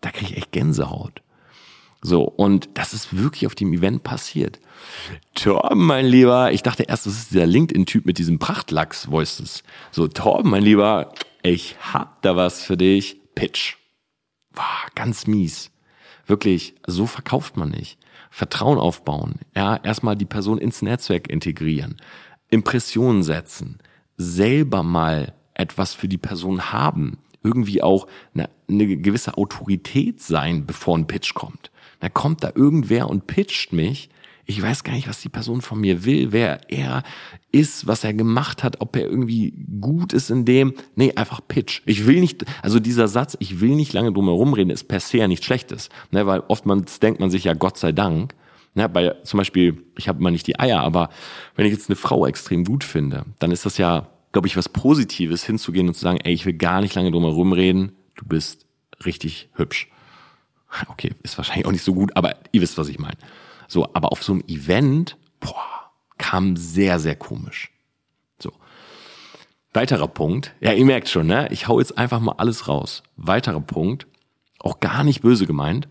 da 0.00 0.10
krieg 0.10 0.30
ich 0.30 0.36
echt 0.36 0.52
Gänsehaut. 0.52 1.22
So, 2.02 2.22
und 2.24 2.70
das 2.74 2.94
ist 2.94 3.16
wirklich 3.16 3.46
auf 3.46 3.54
dem 3.54 3.72
Event 3.72 4.02
passiert. 4.02 4.58
Torben, 5.34 5.84
mein 5.84 6.06
Lieber, 6.06 6.50
ich 6.52 6.62
dachte 6.62 6.84
erst, 6.84 7.06
das 7.06 7.12
ist 7.14 7.30
dieser 7.30 7.46
LinkedIn-Typ 7.46 8.06
mit 8.06 8.16
diesem 8.18 8.38
Prachtlachs-Voices. 8.38 9.62
So, 9.90 10.08
Torben, 10.08 10.50
mein 10.50 10.62
Lieber, 10.62 11.12
ich 11.42 11.76
hab 11.92 12.22
da 12.22 12.36
was 12.36 12.62
für 12.62 12.76
dich. 12.76 13.20
Pitch. 13.34 13.76
War 14.52 14.86
ganz 14.94 15.26
mies. 15.26 15.70
Wirklich, 16.26 16.74
so 16.86 17.06
verkauft 17.06 17.56
man 17.56 17.70
nicht. 17.70 17.98
Vertrauen 18.30 18.78
aufbauen. 18.78 19.40
Ja, 19.54 19.76
erstmal 19.76 20.16
die 20.16 20.24
Person 20.24 20.58
ins 20.58 20.82
Netzwerk 20.82 21.28
integrieren. 21.28 21.96
Impressionen 22.48 23.22
setzen. 23.22 23.78
Selber 24.16 24.82
mal 24.82 25.34
etwas 25.54 25.94
für 25.94 26.08
die 26.08 26.18
Person 26.18 26.72
haben. 26.72 27.18
Irgendwie 27.42 27.82
auch 27.82 28.06
eine, 28.34 28.48
eine 28.68 28.96
gewisse 28.96 29.36
Autorität 29.36 30.20
sein, 30.20 30.66
bevor 30.66 30.96
ein 30.96 31.06
Pitch 31.06 31.34
kommt. 31.34 31.70
Da 32.00 32.08
kommt 32.08 32.42
da 32.42 32.52
irgendwer 32.54 33.08
und 33.08 33.26
pitcht 33.26 33.72
mich. 33.72 34.10
Ich 34.46 34.60
weiß 34.60 34.82
gar 34.82 34.94
nicht, 34.94 35.08
was 35.08 35.20
die 35.20 35.28
Person 35.28 35.60
von 35.60 35.80
mir 35.80 36.04
will, 36.04 36.32
wer 36.32 36.68
er 36.68 37.04
ist, 37.52 37.86
was 37.86 38.02
er 38.02 38.12
gemacht 38.12 38.64
hat, 38.64 38.80
ob 38.80 38.96
er 38.96 39.04
irgendwie 39.04 39.54
gut 39.80 40.12
ist 40.12 40.30
in 40.30 40.44
dem. 40.44 40.74
Nee, 40.96 41.12
einfach 41.14 41.40
Pitch. 41.46 41.82
Ich 41.86 42.06
will 42.06 42.18
nicht, 42.18 42.44
also 42.60 42.80
dieser 42.80 43.06
Satz, 43.06 43.36
ich 43.38 43.60
will 43.60 43.76
nicht 43.76 43.92
lange 43.92 44.12
drum 44.12 44.24
herum 44.24 44.52
reden, 44.52 44.70
ist 44.70 44.88
per 44.88 44.98
se 44.98 45.18
ja 45.18 45.28
nichts 45.28 45.46
Schlechtes. 45.46 45.88
Ne, 46.10 46.26
weil 46.26 46.42
oftmals 46.48 46.98
denkt 46.98 47.20
man 47.20 47.30
sich 47.30 47.44
ja, 47.44 47.54
Gott 47.54 47.78
sei 47.78 47.92
Dank. 47.92 48.34
Ne, 48.74 48.88
bei, 48.88 49.14
zum 49.22 49.38
Beispiel, 49.38 49.84
ich 49.96 50.08
habe 50.08 50.18
immer 50.18 50.32
nicht 50.32 50.48
die 50.48 50.58
Eier, 50.58 50.80
aber 50.80 51.10
wenn 51.54 51.66
ich 51.66 51.72
jetzt 51.72 51.88
eine 51.88 51.96
Frau 51.96 52.26
extrem 52.26 52.64
gut 52.64 52.82
finde, 52.82 53.26
dann 53.38 53.52
ist 53.52 53.66
das 53.66 53.78
ja, 53.78 54.08
glaube 54.32 54.48
ich, 54.48 54.56
was 54.56 54.68
Positives 54.68 55.44
hinzugehen 55.44 55.86
und 55.86 55.94
zu 55.94 56.00
sagen, 56.00 56.18
ey, 56.24 56.32
ich 56.32 56.46
will 56.46 56.54
gar 56.54 56.80
nicht 56.80 56.94
lange 56.96 57.12
drum 57.12 57.22
herum 57.22 57.52
reden, 57.52 57.92
du 58.16 58.24
bist 58.24 58.66
richtig 59.04 59.48
hübsch. 59.54 59.88
Okay, 60.88 61.12
ist 61.22 61.36
wahrscheinlich 61.36 61.66
auch 61.66 61.72
nicht 61.72 61.84
so 61.84 61.94
gut, 61.94 62.16
aber 62.16 62.36
ihr 62.52 62.60
wisst, 62.60 62.78
was 62.78 62.88
ich 62.88 62.98
meine. 62.98 63.18
So, 63.68 63.88
aber 63.94 64.12
auf 64.12 64.22
so 64.22 64.32
einem 64.32 64.44
Event, 64.46 65.16
boah, 65.40 65.90
kam 66.18 66.56
sehr, 66.56 66.98
sehr 67.00 67.16
komisch. 67.16 67.70
So. 68.38 68.52
Weiterer 69.72 70.08
Punkt, 70.08 70.54
ja, 70.60 70.72
ihr 70.72 70.84
merkt 70.84 71.08
schon, 71.08 71.26
ne? 71.26 71.48
Ich 71.50 71.68
hau 71.68 71.78
jetzt 71.78 71.96
einfach 71.98 72.20
mal 72.20 72.34
alles 72.38 72.68
raus. 72.68 73.02
Weiterer 73.16 73.60
Punkt, 73.60 74.06
auch 74.58 74.80
gar 74.80 75.04
nicht 75.04 75.22
böse 75.22 75.46
gemeint, 75.46 75.88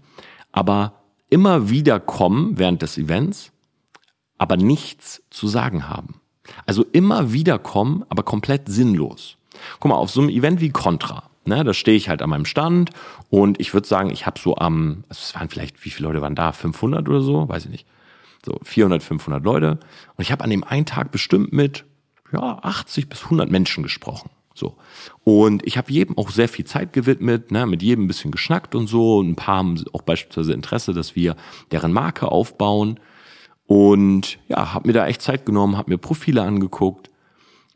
aber 0.51 0.93
immer 1.29 1.69
wieder 1.69 1.99
kommen 1.99 2.57
während 2.57 2.81
des 2.81 2.97
Events, 2.97 3.51
aber 4.37 4.57
nichts 4.57 5.23
zu 5.29 5.47
sagen 5.47 5.87
haben. 5.87 6.21
Also 6.65 6.85
immer 6.91 7.31
wieder 7.33 7.59
kommen, 7.59 8.03
aber 8.09 8.23
komplett 8.23 8.67
sinnlos. 8.67 9.37
Guck 9.79 9.89
mal, 9.89 9.95
auf 9.95 10.09
so 10.09 10.21
einem 10.21 10.29
Event 10.29 10.61
wie 10.61 10.69
Contra, 10.69 11.28
Ne, 11.49 11.63
da 11.63 11.73
stehe 11.73 11.97
ich 11.97 12.09
halt 12.09 12.21
an 12.21 12.29
meinem 12.29 12.45
Stand 12.45 12.91
und 13.31 13.59
ich 13.59 13.73
würde 13.73 13.87
sagen, 13.87 14.11
ich 14.11 14.27
habe 14.27 14.39
so 14.39 14.57
am, 14.57 15.03
also 15.09 15.19
es 15.23 15.33
waren 15.33 15.49
vielleicht, 15.49 15.83
wie 15.83 15.89
viele 15.89 16.07
Leute 16.07 16.21
waren 16.21 16.35
da? 16.35 16.51
500 16.51 17.09
oder 17.09 17.21
so? 17.21 17.49
Weiß 17.49 17.65
ich 17.65 17.71
nicht. 17.71 17.87
So 18.45 18.59
400, 18.61 19.01
500 19.01 19.43
Leute. 19.43 19.79
Und 20.15 20.21
ich 20.21 20.31
habe 20.31 20.43
an 20.43 20.51
dem 20.51 20.63
einen 20.63 20.85
Tag 20.85 21.11
bestimmt 21.11 21.51
mit 21.51 21.85
ja, 22.31 22.59
80 22.61 23.09
bis 23.09 23.23
100 23.23 23.49
Menschen 23.49 23.81
gesprochen. 23.81 24.29
So. 24.53 24.77
Und 25.23 25.65
ich 25.65 25.75
habe 25.75 25.91
jedem 25.91 26.19
auch 26.19 26.29
sehr 26.29 26.49
viel 26.49 26.65
Zeit 26.65 26.93
gewidmet, 26.93 27.51
ne, 27.51 27.65
mit 27.65 27.81
jedem 27.81 28.05
ein 28.05 28.07
bisschen 28.07 28.29
geschnackt 28.29 28.75
und 28.75 28.85
so. 28.85 29.19
Ein 29.19 29.35
paar 29.35 29.57
haben 29.57 29.83
auch 29.93 30.03
beispielsweise 30.03 30.53
Interesse, 30.53 30.93
dass 30.93 31.15
wir 31.15 31.35
deren 31.71 31.91
Marke 31.91 32.31
aufbauen. 32.31 32.99
Und 33.65 34.37
ja, 34.49 34.71
habe 34.75 34.87
mir 34.87 34.93
da 34.93 35.07
echt 35.07 35.23
Zeit 35.23 35.47
genommen, 35.47 35.77
habe 35.77 35.89
mir 35.89 35.97
Profile 35.97 36.43
angeguckt 36.43 37.08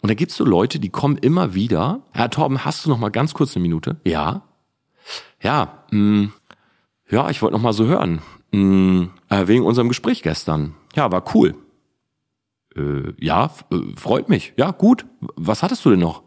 und 0.03 0.09
da 0.09 0.15
gibt's 0.15 0.35
so 0.35 0.43
Leute, 0.43 0.81
die 0.81 0.89
kommen 0.89 1.17
immer 1.17 1.53
wieder. 1.53 2.01
Herr 2.11 2.29
Torben, 2.29 2.65
hast 2.65 2.85
du 2.85 2.89
noch 2.89 2.97
mal 2.97 3.09
ganz 3.09 3.33
kurz 3.33 3.55
eine 3.55 3.63
Minute? 3.63 4.01
Ja. 4.03 4.43
Ja, 5.41 5.85
mh, 5.91 5.97
mm, 5.97 6.33
ja, 7.09 7.29
ich 7.29 7.41
wollte 7.41 7.53
noch 7.53 7.61
mal 7.61 7.71
so 7.71 7.85
hören. 7.85 8.21
Mh, 8.51 8.59
mm, 8.59 9.09
äh, 9.29 9.47
wegen 9.47 9.63
unserem 9.63 9.87
Gespräch 9.87 10.21
gestern. 10.21 10.75
Ja, 10.93 11.09
war 11.09 11.23
cool. 11.33 11.55
Äh, 12.75 13.13
ja, 13.17 13.45
äh, 13.71 13.77
freut 13.95 14.27
mich. 14.27 14.51
Ja, 14.57 14.71
gut. 14.71 15.05
Was 15.21 15.63
hattest 15.63 15.85
du 15.85 15.91
denn 15.91 15.99
noch? 15.99 16.23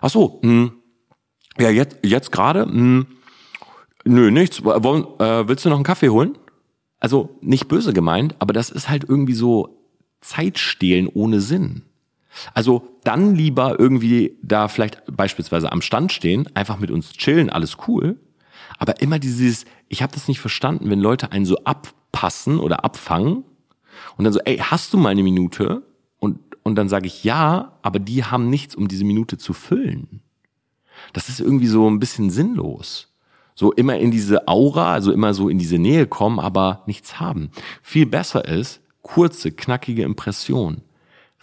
Ach 0.00 0.10
so, 0.10 0.40
mh, 0.42 0.52
mm, 0.52 0.72
ja, 1.60 1.70
jetzt, 1.70 1.98
jetzt 2.02 2.32
gerade, 2.32 2.66
mh, 2.66 3.06
nö, 4.04 4.32
nichts. 4.32 4.64
Wollen, 4.64 5.04
äh, 5.20 5.46
willst 5.46 5.64
du 5.64 5.68
noch 5.68 5.76
einen 5.76 5.84
Kaffee 5.84 6.08
holen? 6.08 6.36
Also 6.98 7.38
nicht 7.40 7.68
böse 7.68 7.92
gemeint, 7.92 8.34
aber 8.40 8.52
das 8.52 8.70
ist 8.70 8.88
halt 8.88 9.04
irgendwie 9.08 9.34
so 9.34 9.78
Zeitstehlen 10.20 11.06
ohne 11.06 11.40
Sinn. 11.40 11.82
Also 12.54 12.88
dann 13.04 13.34
lieber 13.34 13.78
irgendwie 13.78 14.38
da 14.42 14.68
vielleicht 14.68 15.02
beispielsweise 15.14 15.70
am 15.72 15.82
Stand 15.82 16.12
stehen, 16.12 16.48
einfach 16.54 16.78
mit 16.78 16.90
uns 16.90 17.12
chillen, 17.12 17.50
alles 17.50 17.76
cool. 17.86 18.18
Aber 18.78 19.00
immer 19.00 19.18
dieses, 19.18 19.64
ich 19.88 20.02
habe 20.02 20.12
das 20.12 20.28
nicht 20.28 20.40
verstanden, 20.40 20.90
wenn 20.90 21.00
Leute 21.00 21.32
einen 21.32 21.44
so 21.44 21.56
abpassen 21.64 22.58
oder 22.58 22.84
abfangen 22.84 23.44
und 24.16 24.24
dann 24.24 24.32
so, 24.32 24.40
ey, 24.40 24.58
hast 24.58 24.92
du 24.92 24.98
mal 24.98 25.10
eine 25.10 25.22
Minute? 25.22 25.82
Und, 26.18 26.38
und 26.62 26.76
dann 26.76 26.88
sage 26.88 27.06
ich 27.06 27.24
ja, 27.24 27.78
aber 27.82 27.98
die 27.98 28.24
haben 28.24 28.48
nichts, 28.50 28.74
um 28.74 28.88
diese 28.88 29.04
Minute 29.04 29.38
zu 29.38 29.52
füllen. 29.52 30.20
Das 31.12 31.28
ist 31.28 31.40
irgendwie 31.40 31.66
so 31.66 31.88
ein 31.88 31.98
bisschen 31.98 32.30
sinnlos. 32.30 33.08
So 33.54 33.72
immer 33.72 33.98
in 33.98 34.10
diese 34.10 34.48
Aura, 34.48 34.94
also 34.94 35.12
immer 35.12 35.34
so 35.34 35.48
in 35.48 35.58
diese 35.58 35.78
Nähe 35.78 36.06
kommen, 36.06 36.40
aber 36.40 36.82
nichts 36.86 37.20
haben. 37.20 37.50
Viel 37.82 38.06
besser 38.06 38.46
ist, 38.46 38.80
kurze, 39.02 39.52
knackige 39.52 40.04
Impressionen 40.04 40.82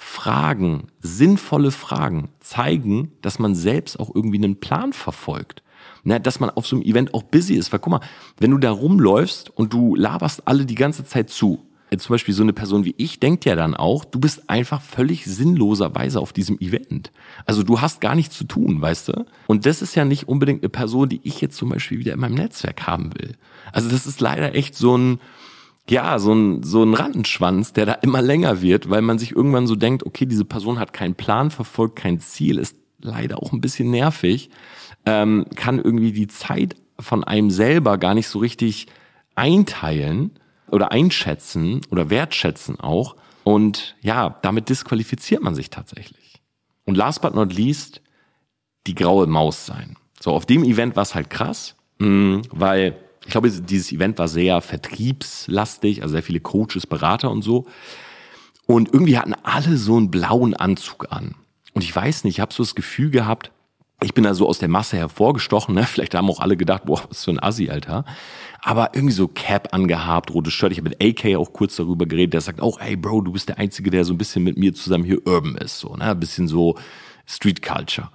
Fragen, 0.02 0.88
sinnvolle 1.02 1.72
Fragen 1.72 2.30
zeigen, 2.40 3.12
dass 3.22 3.38
man 3.38 3.54
selbst 3.54 4.00
auch 4.00 4.16
irgendwie 4.16 4.38
einen 4.38 4.62
Plan 4.62 4.94
verfolgt. 4.94 5.62
Ne, 6.06 6.22
dass 6.22 6.40
man 6.40 6.50
auf 6.50 6.66
so 6.66 6.78
einem 6.78 6.86
Event 6.86 7.14
auch 7.14 7.24
busy 7.24 7.56
ist. 7.56 7.74
Weil 7.74 7.82
guck 7.82 7.92
mal, 7.92 8.00
wenn 8.38 8.52
du 8.52 8.58
da 8.58 8.72
rumläufst 8.72 9.50
und 9.50 9.74
du 9.74 9.96
laberst 9.96 10.48
alle 10.48 10.66
die 10.66 10.76
ganze 10.76 11.04
Zeit 11.04 11.30
zu, 11.30 11.66
zum 11.98 12.14
Beispiel 12.14 12.34
so 12.34 12.44
eine 12.44 12.54
Person 12.54 12.86
wie 12.86 12.96
ich 12.98 13.20
denkt 13.20 13.44
ja 13.44 13.56
dann 13.56 13.76
auch, 13.76 14.06
du 14.06 14.20
bist 14.20 14.50
einfach 14.50 14.82
völlig 14.82 15.26
sinnloserweise 15.26 16.22
auf 16.22 16.32
diesem 16.32 16.58
Event. 16.60 17.12
Also 17.46 17.64
du 17.64 17.82
hast 17.82 18.00
gar 18.00 18.16
nichts 18.16 18.38
zu 18.38 18.46
tun, 18.46 18.82
weißt 18.82 19.10
du? 19.10 19.26
Und 19.48 19.66
das 19.66 19.82
ist 19.82 19.96
ja 19.96 20.06
nicht 20.06 20.30
unbedingt 20.30 20.64
eine 20.64 20.70
Person, 20.70 21.10
die 21.10 21.20
ich 21.24 21.42
jetzt 21.42 21.58
zum 21.58 21.70
Beispiel 21.70 22.00
wieder 22.00 22.14
in 22.14 22.20
meinem 22.22 22.36
Netzwerk 22.36 22.88
haben 22.88 23.14
will. 23.16 23.36
Also 23.74 23.90
das 23.90 24.08
ist 24.08 24.22
leider 24.22 24.56
echt 24.56 24.76
so 24.76 24.98
ein, 24.98 25.20
ja, 25.90 26.20
so 26.20 26.34
ein, 26.34 26.64
so 26.64 26.84
ein 26.84 26.94
Rattenschwanz, 26.94 27.74
der 27.74 27.86
da 27.86 27.94
immer 27.94 28.22
länger 28.22 28.62
wird, 28.62 28.90
weil 28.90 29.02
man 29.02 29.20
sich 29.20 29.36
irgendwann 29.36 29.68
so 29.68 29.76
denkt, 29.76 30.06
okay, 30.06 30.26
diese 30.26 30.46
Person 30.46 30.80
hat 30.80 30.94
keinen 30.94 31.16
Plan, 31.16 31.52
verfolgt 31.52 31.96
kein 31.96 32.20
Ziel, 32.20 32.58
ist 32.58 32.76
leider 33.02 33.42
auch 33.42 33.52
ein 33.52 33.62
bisschen 33.62 33.92
nervig, 33.92 34.50
ähm, 35.06 35.46
kann 35.56 35.80
irgendwie 35.80 36.12
die 36.12 36.28
Zeit 36.28 36.76
von 37.00 37.24
einem 37.24 37.50
selber 37.50 37.98
gar 37.98 38.14
nicht 38.14 38.28
so 38.28 38.40
richtig 38.40 38.88
einteilen 39.36 40.32
oder 40.70 40.92
einschätzen 40.92 41.82
oder 41.90 42.10
wertschätzen 42.10 42.80
auch. 42.80 43.16
Und 43.44 43.96
ja, 44.02 44.38
damit 44.42 44.70
disqualifiziert 44.70 45.42
man 45.42 45.56
sich 45.56 45.70
tatsächlich. 45.70 46.42
Und 46.86 46.96
last 46.96 47.22
but 47.22 47.34
not 47.34 47.54
least, 47.54 48.02
die 48.86 48.96
graue 48.96 49.28
Maus 49.28 49.66
sein. 49.66 49.96
So, 50.20 50.32
auf 50.32 50.46
dem 50.46 50.64
Event 50.64 50.96
war 50.96 51.04
es 51.04 51.16
halt 51.16 51.30
krass, 51.30 51.76
mm, 52.00 52.42
weil 52.52 52.98
ich 53.26 53.32
glaube, 53.32 53.50
dieses 53.52 53.92
Event 53.92 54.18
war 54.18 54.28
sehr 54.28 54.62
vertriebslastig, 54.62 56.02
also 56.02 56.14
sehr 56.14 56.24
viele 56.24 56.40
Coaches, 56.40 56.88
Berater 56.88 57.30
und 57.32 57.42
so. 57.42 57.66
Und 58.66 58.94
irgendwie 58.94 59.18
hatten 59.18 59.34
alle 59.44 59.78
so 59.78 59.98
einen 59.98 60.12
blauen 60.12 60.54
Anzug 60.54 61.12
an. 61.12 61.36
Und 61.74 61.84
ich 61.84 61.96
weiß 61.96 62.24
nicht, 62.24 62.36
ich 62.36 62.40
habe 62.40 62.54
so 62.54 62.64
das 62.64 62.76
Gefühl 62.76 63.10
gehabt, 63.10 63.52
ich 64.02 64.14
bin 64.14 64.24
da 64.24 64.34
so 64.34 64.48
aus 64.48 64.60
der 64.60 64.70
Masse 64.70 64.98
hervorgestochen, 64.98 65.76
ne? 65.76 65.84
Vielleicht 65.86 66.16
haben 66.16 66.30
auch 66.30 66.40
alle 66.40 66.56
gedacht, 66.56 66.86
boah, 66.86 67.04
was 67.10 67.26
für 67.26 67.32
ein 67.32 67.44
Assi, 67.44 67.70
Alter. 67.70 68.06
Aber 68.62 68.92
irgendwie 68.94 69.14
so 69.14 69.28
Cap 69.28 69.74
angehabt, 69.74 70.34
rotes 70.34 70.54
Shirt. 70.54 70.72
Ich 70.72 70.78
habe 70.78 70.90
mit 70.90 71.04
AK 71.04 71.36
auch 71.38 71.52
kurz 71.52 71.76
darüber 71.76 72.06
geredet. 72.06 72.34
Der 72.34 72.42
sagt 72.42 72.62
auch, 72.62 72.80
ey 72.80 72.96
Bro, 72.96 73.22
du 73.22 73.32
bist 73.34 73.50
der 73.50 73.58
Einzige, 73.58 73.90
der 73.90 74.06
so 74.06 74.14
ein 74.14 74.18
bisschen 74.18 74.44
mit 74.44 74.58
mir 74.58 74.74
zusammen 74.74 75.04
hier 75.04 75.26
urban 75.28 75.56
ist. 75.56 75.80
So, 75.80 75.96
ne? 75.96 76.06
Ein 76.06 76.20
bisschen 76.20 76.48
so 76.48 76.78
Street 77.26 77.62
Culture. 77.62 78.10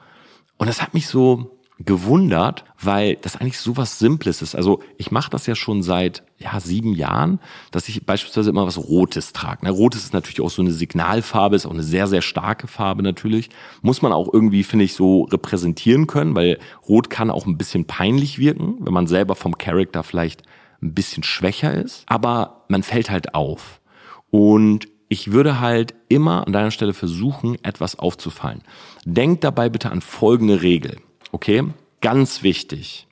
Und 0.56 0.68
das 0.68 0.80
hat 0.80 0.94
mich 0.94 1.06
so 1.06 1.53
gewundert, 1.80 2.64
weil 2.80 3.16
das 3.16 3.36
eigentlich 3.36 3.58
so 3.58 3.76
was 3.76 3.98
Simples 3.98 4.42
ist. 4.42 4.54
Also 4.54 4.80
ich 4.96 5.10
mache 5.10 5.30
das 5.30 5.46
ja 5.46 5.56
schon 5.56 5.82
seit 5.82 6.22
ja 6.38 6.60
sieben 6.60 6.94
Jahren, 6.94 7.40
dass 7.72 7.88
ich 7.88 8.06
beispielsweise 8.06 8.50
immer 8.50 8.66
was 8.66 8.78
Rotes 8.78 9.32
trage. 9.32 9.64
Ne, 9.64 9.72
Rotes 9.72 10.04
ist 10.04 10.12
natürlich 10.12 10.40
auch 10.40 10.50
so 10.50 10.62
eine 10.62 10.70
Signalfarbe, 10.70 11.56
ist 11.56 11.66
auch 11.66 11.72
eine 11.72 11.82
sehr, 11.82 12.06
sehr 12.06 12.22
starke 12.22 12.68
Farbe 12.68 13.02
natürlich. 13.02 13.50
Muss 13.82 14.02
man 14.02 14.12
auch 14.12 14.32
irgendwie, 14.32 14.62
finde 14.62 14.84
ich, 14.84 14.94
so 14.94 15.24
repräsentieren 15.24 16.06
können, 16.06 16.36
weil 16.36 16.60
Rot 16.88 17.10
kann 17.10 17.30
auch 17.30 17.46
ein 17.46 17.58
bisschen 17.58 17.86
peinlich 17.86 18.38
wirken, 18.38 18.76
wenn 18.80 18.94
man 18.94 19.08
selber 19.08 19.34
vom 19.34 19.58
Charakter 19.58 20.04
vielleicht 20.04 20.42
ein 20.80 20.94
bisschen 20.94 21.24
schwächer 21.24 21.74
ist. 21.74 22.04
Aber 22.06 22.64
man 22.68 22.84
fällt 22.84 23.10
halt 23.10 23.34
auf. 23.34 23.80
Und 24.30 24.86
ich 25.08 25.32
würde 25.32 25.60
halt 25.60 25.94
immer 26.08 26.46
an 26.46 26.52
deiner 26.52 26.70
Stelle 26.70 26.94
versuchen, 26.94 27.56
etwas 27.64 27.98
aufzufallen. 27.98 28.62
Denk 29.04 29.40
dabei 29.40 29.68
bitte 29.68 29.90
an 29.90 30.00
folgende 30.00 30.62
Regel. 30.62 30.98
Okay? 31.34 31.64
Ganz 32.00 32.44
wichtig. 32.44 33.08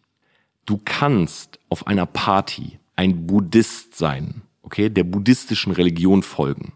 Du 0.65 0.81
kannst 0.85 1.59
auf 1.69 1.89
einer 1.89 2.07
Party 2.07 2.79
ein 2.95 3.27
Buddhist 3.27 3.97
sein, 3.97 4.43
okay, 4.63 4.89
der 4.91 5.03
buddhistischen 5.03 5.73
Religion 5.73 6.23
folgen. 6.23 6.73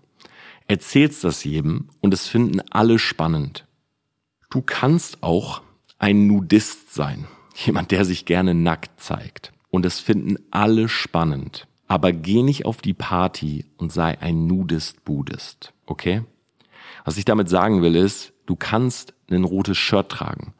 Erzählst 0.66 1.22
das 1.22 1.44
jedem 1.44 1.88
und 2.00 2.12
es 2.12 2.26
finden 2.26 2.62
alle 2.72 2.98
spannend. 2.98 3.64
Du 4.50 4.60
kannst 4.60 5.22
auch 5.22 5.62
ein 6.00 6.26
Nudist 6.26 6.92
sein, 6.92 7.28
jemand, 7.54 7.92
der 7.92 8.04
sich 8.04 8.24
gerne 8.24 8.52
nackt 8.52 9.00
zeigt. 9.00 9.52
Und 9.70 9.86
es 9.86 10.00
finden 10.00 10.38
alle 10.50 10.88
spannend. 10.88 11.68
Aber 11.86 12.12
geh 12.12 12.42
nicht 12.42 12.66
auf 12.66 12.78
die 12.78 12.94
Party 12.94 13.66
und 13.76 13.92
sei 13.92 14.20
ein 14.20 14.48
Nudist-Buddhist, 14.48 15.72
okay? 15.86 16.22
Was 17.04 17.18
ich 17.18 17.24
damit 17.24 17.48
sagen 17.48 17.82
will 17.82 17.94
ist, 17.94 18.32
du 18.46 18.56
kannst 18.56 19.14
ein 19.30 19.44
rotes 19.44 19.78
Shirt 19.78 20.08
tragen, 20.08 20.52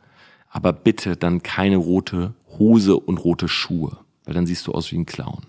aber 0.57 0.73
bitte 0.73 1.19
dann 1.19 1.43
keine 1.43 1.77
rote 1.77 2.33
Hose 2.59 2.97
und 2.97 3.19
rote 3.19 3.47
Schuhe, 3.47 3.99
weil 4.25 4.33
dann 4.33 4.47
siehst 4.47 4.67
du 4.67 4.73
aus 4.73 4.91
wie 4.91 4.97
ein 4.97 5.05
Clown. 5.05 5.43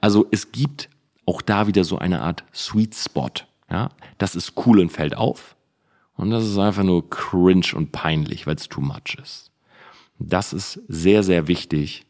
Also 0.00 0.28
es 0.30 0.52
gibt 0.52 0.88
auch 1.26 1.42
da 1.42 1.66
wieder 1.66 1.82
so 1.82 1.98
eine 1.98 2.22
Art 2.22 2.44
Sweet 2.54 2.94
Spot. 2.94 3.32
Ja, 3.68 3.90
das 4.16 4.36
ist 4.36 4.52
cool 4.64 4.78
und 4.78 4.90
fällt 4.90 5.16
auf. 5.16 5.56
Und 6.14 6.30
das 6.30 6.44
ist 6.44 6.56
einfach 6.56 6.84
nur 6.84 7.10
cringe 7.10 7.74
und 7.74 7.90
peinlich, 7.90 8.46
weil 8.46 8.54
es 8.54 8.68
too 8.68 8.80
much 8.80 9.16
ist. 9.20 9.50
Das 10.20 10.52
ist 10.52 10.82
sehr, 10.86 11.24
sehr 11.24 11.48
wichtig, 11.48 12.06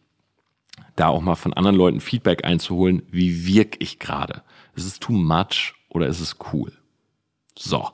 da 0.97 1.09
auch 1.09 1.23
mal 1.23 1.35
von 1.35 1.55
anderen 1.55 1.79
Leuten 1.79 2.01
Feedback 2.01 2.45
einzuholen. 2.45 3.05
Wie 3.11 3.47
wirke 3.47 3.79
ich 3.81 3.99
gerade? 3.99 4.43
Ist 4.77 4.85
es 4.85 5.01
too 5.01 5.15
much 5.15 5.73
oder 5.89 6.07
ist 6.07 6.21
es 6.21 6.37
cool? 6.53 6.73
So. 7.57 7.89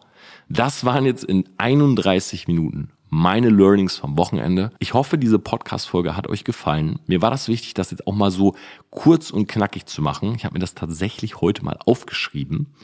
Das 0.49 0.85
waren 0.85 1.07
jetzt 1.07 1.23
in 1.23 1.49
31 1.57 2.49
Minuten 2.49 2.91
meine 3.15 3.49
Learnings 3.49 3.97
vom 3.97 4.19
Wochenende. 4.19 4.73
Ich 4.81 4.93
hoffe, 4.93 5.19
diese 5.19 5.39
Podcast-Folge 5.39 6.17
hat 6.17 6.27
euch 6.27 6.43
gefallen. 6.43 6.99
Mir 7.07 7.23
war 7.23 7.31
das 7.31 7.47
wichtig, 7.47 7.73
das 7.73 7.93
jetzt 7.93 8.09
auch 8.09 8.15
mal 8.15 8.33
so 8.33 8.57
kurz 8.91 9.31
und 9.31 9.47
knackig 9.47 9.87
zu 9.87 10.03
machen. 10.03 10.35
Ich 10.35 10.45
habe 10.45 10.55
mir 10.55 10.59
das 10.59 10.75
tatsächlich 10.75 11.41
heute 11.41 11.65
mal 11.65 11.79
aufgeschrieben. 11.87 12.75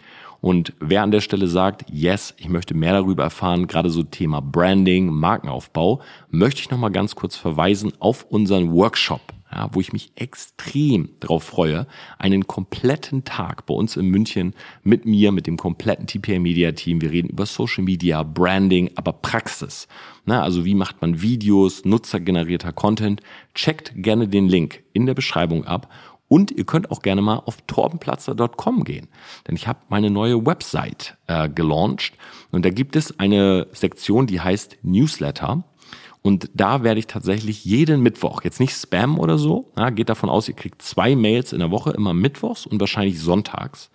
Und 0.40 0.72
wer 0.78 1.02
an 1.02 1.10
der 1.10 1.20
Stelle 1.20 1.48
sagt, 1.48 1.84
yes, 1.90 2.32
ich 2.38 2.48
möchte 2.48 2.74
mehr 2.74 2.92
darüber 2.92 3.24
erfahren, 3.24 3.66
gerade 3.66 3.90
so 3.90 4.04
Thema 4.04 4.40
Branding, 4.40 5.08
Markenaufbau, 5.12 6.00
möchte 6.30 6.60
ich 6.60 6.70
nochmal 6.70 6.92
ganz 6.92 7.16
kurz 7.16 7.34
verweisen 7.34 7.92
auf 7.98 8.24
unseren 8.30 8.72
Workshop 8.72 9.20
ja, 9.52 9.68
wo 9.72 9.80
ich 9.80 9.92
mich 9.92 10.12
extrem 10.16 11.10
darauf 11.20 11.44
freue, 11.44 11.86
einen 12.18 12.46
kompletten 12.46 13.24
Tag 13.24 13.66
bei 13.66 13.74
uns 13.74 13.96
in 13.96 14.06
München 14.06 14.54
mit 14.82 15.06
mir, 15.06 15.32
mit 15.32 15.46
dem 15.46 15.56
kompletten 15.56 16.06
TPA 16.06 16.38
Media 16.38 16.72
Team. 16.72 17.00
Wir 17.00 17.10
reden 17.10 17.30
über 17.30 17.46
Social 17.46 17.84
Media, 17.84 18.22
Branding, 18.22 18.90
aber 18.94 19.12
Praxis. 19.12 19.88
Na, 20.24 20.42
also 20.42 20.64
wie 20.64 20.74
macht 20.74 21.00
man 21.00 21.20
Videos, 21.22 21.84
nutzergenerierter 21.84 22.72
Content? 22.72 23.20
Checkt 23.54 23.92
gerne 23.96 24.28
den 24.28 24.48
Link 24.48 24.82
in 24.92 25.06
der 25.06 25.14
Beschreibung 25.14 25.64
ab 25.64 25.88
und 26.30 26.52
ihr 26.52 26.64
könnt 26.64 26.92
auch 26.92 27.02
gerne 27.02 27.22
mal 27.22 27.42
auf 27.44 27.60
torbenplatzer.com 27.66 28.84
gehen, 28.84 29.08
denn 29.48 29.56
ich 29.56 29.66
habe 29.66 29.80
meine 29.88 30.10
neue 30.10 30.46
Website 30.46 31.16
äh, 31.26 31.48
gelauncht 31.48 32.12
und 32.52 32.64
da 32.64 32.70
gibt 32.70 32.94
es 32.94 33.18
eine 33.18 33.66
Sektion, 33.72 34.28
die 34.28 34.40
heißt 34.40 34.78
Newsletter. 34.82 35.64
Und 36.22 36.50
da 36.52 36.82
werde 36.82 37.00
ich 37.00 37.06
tatsächlich 37.06 37.64
jeden 37.64 38.02
Mittwoch, 38.02 38.42
jetzt 38.44 38.60
nicht 38.60 38.74
Spam 38.74 39.18
oder 39.18 39.38
so, 39.38 39.70
ja, 39.76 39.88
geht 39.88 40.10
davon 40.10 40.28
aus, 40.28 40.48
ihr 40.48 40.54
kriegt 40.54 40.82
zwei 40.82 41.16
Mails 41.16 41.52
in 41.52 41.60
der 41.60 41.70
Woche, 41.70 41.90
immer 41.92 42.12
mittwochs 42.12 42.66
und 42.66 42.78
wahrscheinlich 42.78 43.20
sonntags. 43.20 43.90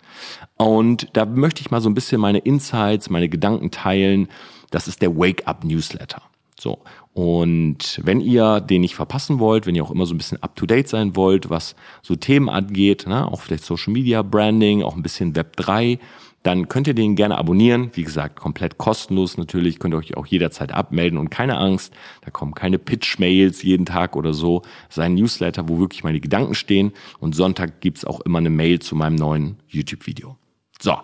Und 0.56 1.08
da 1.12 1.24
möchte 1.24 1.60
ich 1.60 1.70
mal 1.70 1.80
so 1.80 1.88
ein 1.88 1.94
bisschen 1.94 2.20
meine 2.20 2.38
Insights, 2.38 3.10
meine 3.10 3.28
Gedanken 3.28 3.70
teilen. 3.70 4.28
Das 4.70 4.88
ist 4.88 5.02
der 5.02 5.16
Wake-up-Newsletter. 5.16 6.22
So. 6.58 6.80
Und 7.12 8.00
wenn 8.02 8.20
ihr 8.20 8.60
den 8.60 8.80
nicht 8.80 8.94
verpassen 8.94 9.38
wollt, 9.38 9.66
wenn 9.66 9.74
ihr 9.74 9.84
auch 9.84 9.90
immer 9.90 10.06
so 10.06 10.14
ein 10.14 10.18
bisschen 10.18 10.42
up 10.42 10.56
to 10.56 10.66
date 10.66 10.88
sein 10.88 11.14
wollt, 11.14 11.48
was 11.48 11.76
so 12.02 12.16
Themen 12.16 12.48
angeht, 12.48 13.06
ne, 13.06 13.26
auch 13.30 13.40
vielleicht 13.40 13.64
Social 13.64 13.92
Media 13.92 14.22
Branding, 14.22 14.82
auch 14.82 14.96
ein 14.96 15.02
bisschen 15.02 15.36
Web 15.36 15.56
3, 15.56 15.98
dann 16.46 16.68
könnt 16.68 16.86
ihr 16.86 16.94
den 16.94 17.16
gerne 17.16 17.38
abonnieren. 17.38 17.90
Wie 17.94 18.04
gesagt, 18.04 18.38
komplett 18.38 18.78
kostenlos 18.78 19.36
natürlich, 19.36 19.80
könnt 19.80 19.94
ihr 19.94 19.98
euch 19.98 20.16
auch 20.16 20.26
jederzeit 20.26 20.70
abmelden 20.70 21.18
und 21.18 21.28
keine 21.28 21.56
Angst, 21.56 21.92
da 22.24 22.30
kommen 22.30 22.54
keine 22.54 22.78
Pitch-Mails 22.78 23.64
jeden 23.64 23.84
Tag 23.84 24.14
oder 24.14 24.32
so. 24.32 24.62
Sein 24.88 25.14
Newsletter, 25.14 25.68
wo 25.68 25.80
wirklich 25.80 26.04
meine 26.04 26.20
Gedanken 26.20 26.54
stehen 26.54 26.92
und 27.18 27.34
Sonntag 27.34 27.80
gibt's 27.80 28.04
auch 28.04 28.20
immer 28.20 28.38
eine 28.38 28.50
Mail 28.50 28.78
zu 28.78 28.94
meinem 28.94 29.16
neuen 29.16 29.56
YouTube-Video. 29.66 30.36
So, 30.80 30.96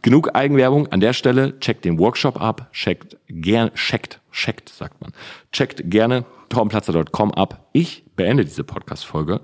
genug 0.00 0.34
Eigenwerbung 0.34 0.86
an 0.88 1.00
der 1.00 1.12
Stelle. 1.12 1.58
Checkt 1.60 1.84
den 1.84 1.98
Workshop 1.98 2.40
ab, 2.40 2.70
checkt 2.72 3.18
gerne, 3.28 3.74
checkt, 3.74 4.20
checkt, 4.32 4.70
sagt 4.70 5.02
man. 5.02 5.12
Checkt 5.52 5.90
gerne 5.90 6.24
torbenplatzer.com 6.52 7.32
ab. 7.32 7.68
Ich 7.72 8.04
beende 8.14 8.44
diese 8.44 8.62
Podcast-Folge, 8.62 9.40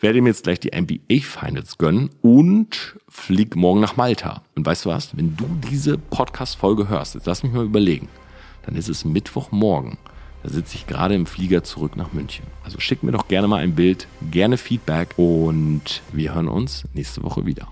werde 0.00 0.20
mir 0.20 0.28
jetzt 0.28 0.44
gleich 0.44 0.60
die 0.60 0.70
NBA 0.78 1.22
Finals 1.22 1.78
gönnen 1.78 2.10
und 2.20 2.98
flieg 3.08 3.56
morgen 3.56 3.80
nach 3.80 3.96
Malta. 3.96 4.42
Und 4.54 4.66
weißt 4.66 4.84
du 4.84 4.90
was? 4.90 5.16
Wenn 5.16 5.36
du 5.36 5.46
diese 5.70 5.96
Podcast-Folge 5.96 6.88
hörst, 6.88 7.14
jetzt 7.14 7.26
lass 7.26 7.42
mich 7.42 7.52
mal 7.52 7.64
überlegen, 7.64 8.08
dann 8.66 8.76
ist 8.76 8.88
es 8.88 9.04
Mittwochmorgen. 9.04 9.98
Da 10.42 10.50
sitze 10.50 10.76
ich 10.76 10.86
gerade 10.86 11.14
im 11.14 11.26
Flieger 11.26 11.64
zurück 11.64 11.96
nach 11.96 12.12
München. 12.12 12.46
Also 12.62 12.78
schick 12.78 13.02
mir 13.02 13.12
doch 13.12 13.28
gerne 13.28 13.48
mal 13.48 13.62
ein 13.62 13.74
Bild, 13.74 14.06
gerne 14.30 14.56
Feedback 14.56 15.14
und 15.16 16.02
wir 16.12 16.34
hören 16.34 16.48
uns 16.48 16.84
nächste 16.94 17.22
Woche 17.22 17.46
wieder. 17.46 17.68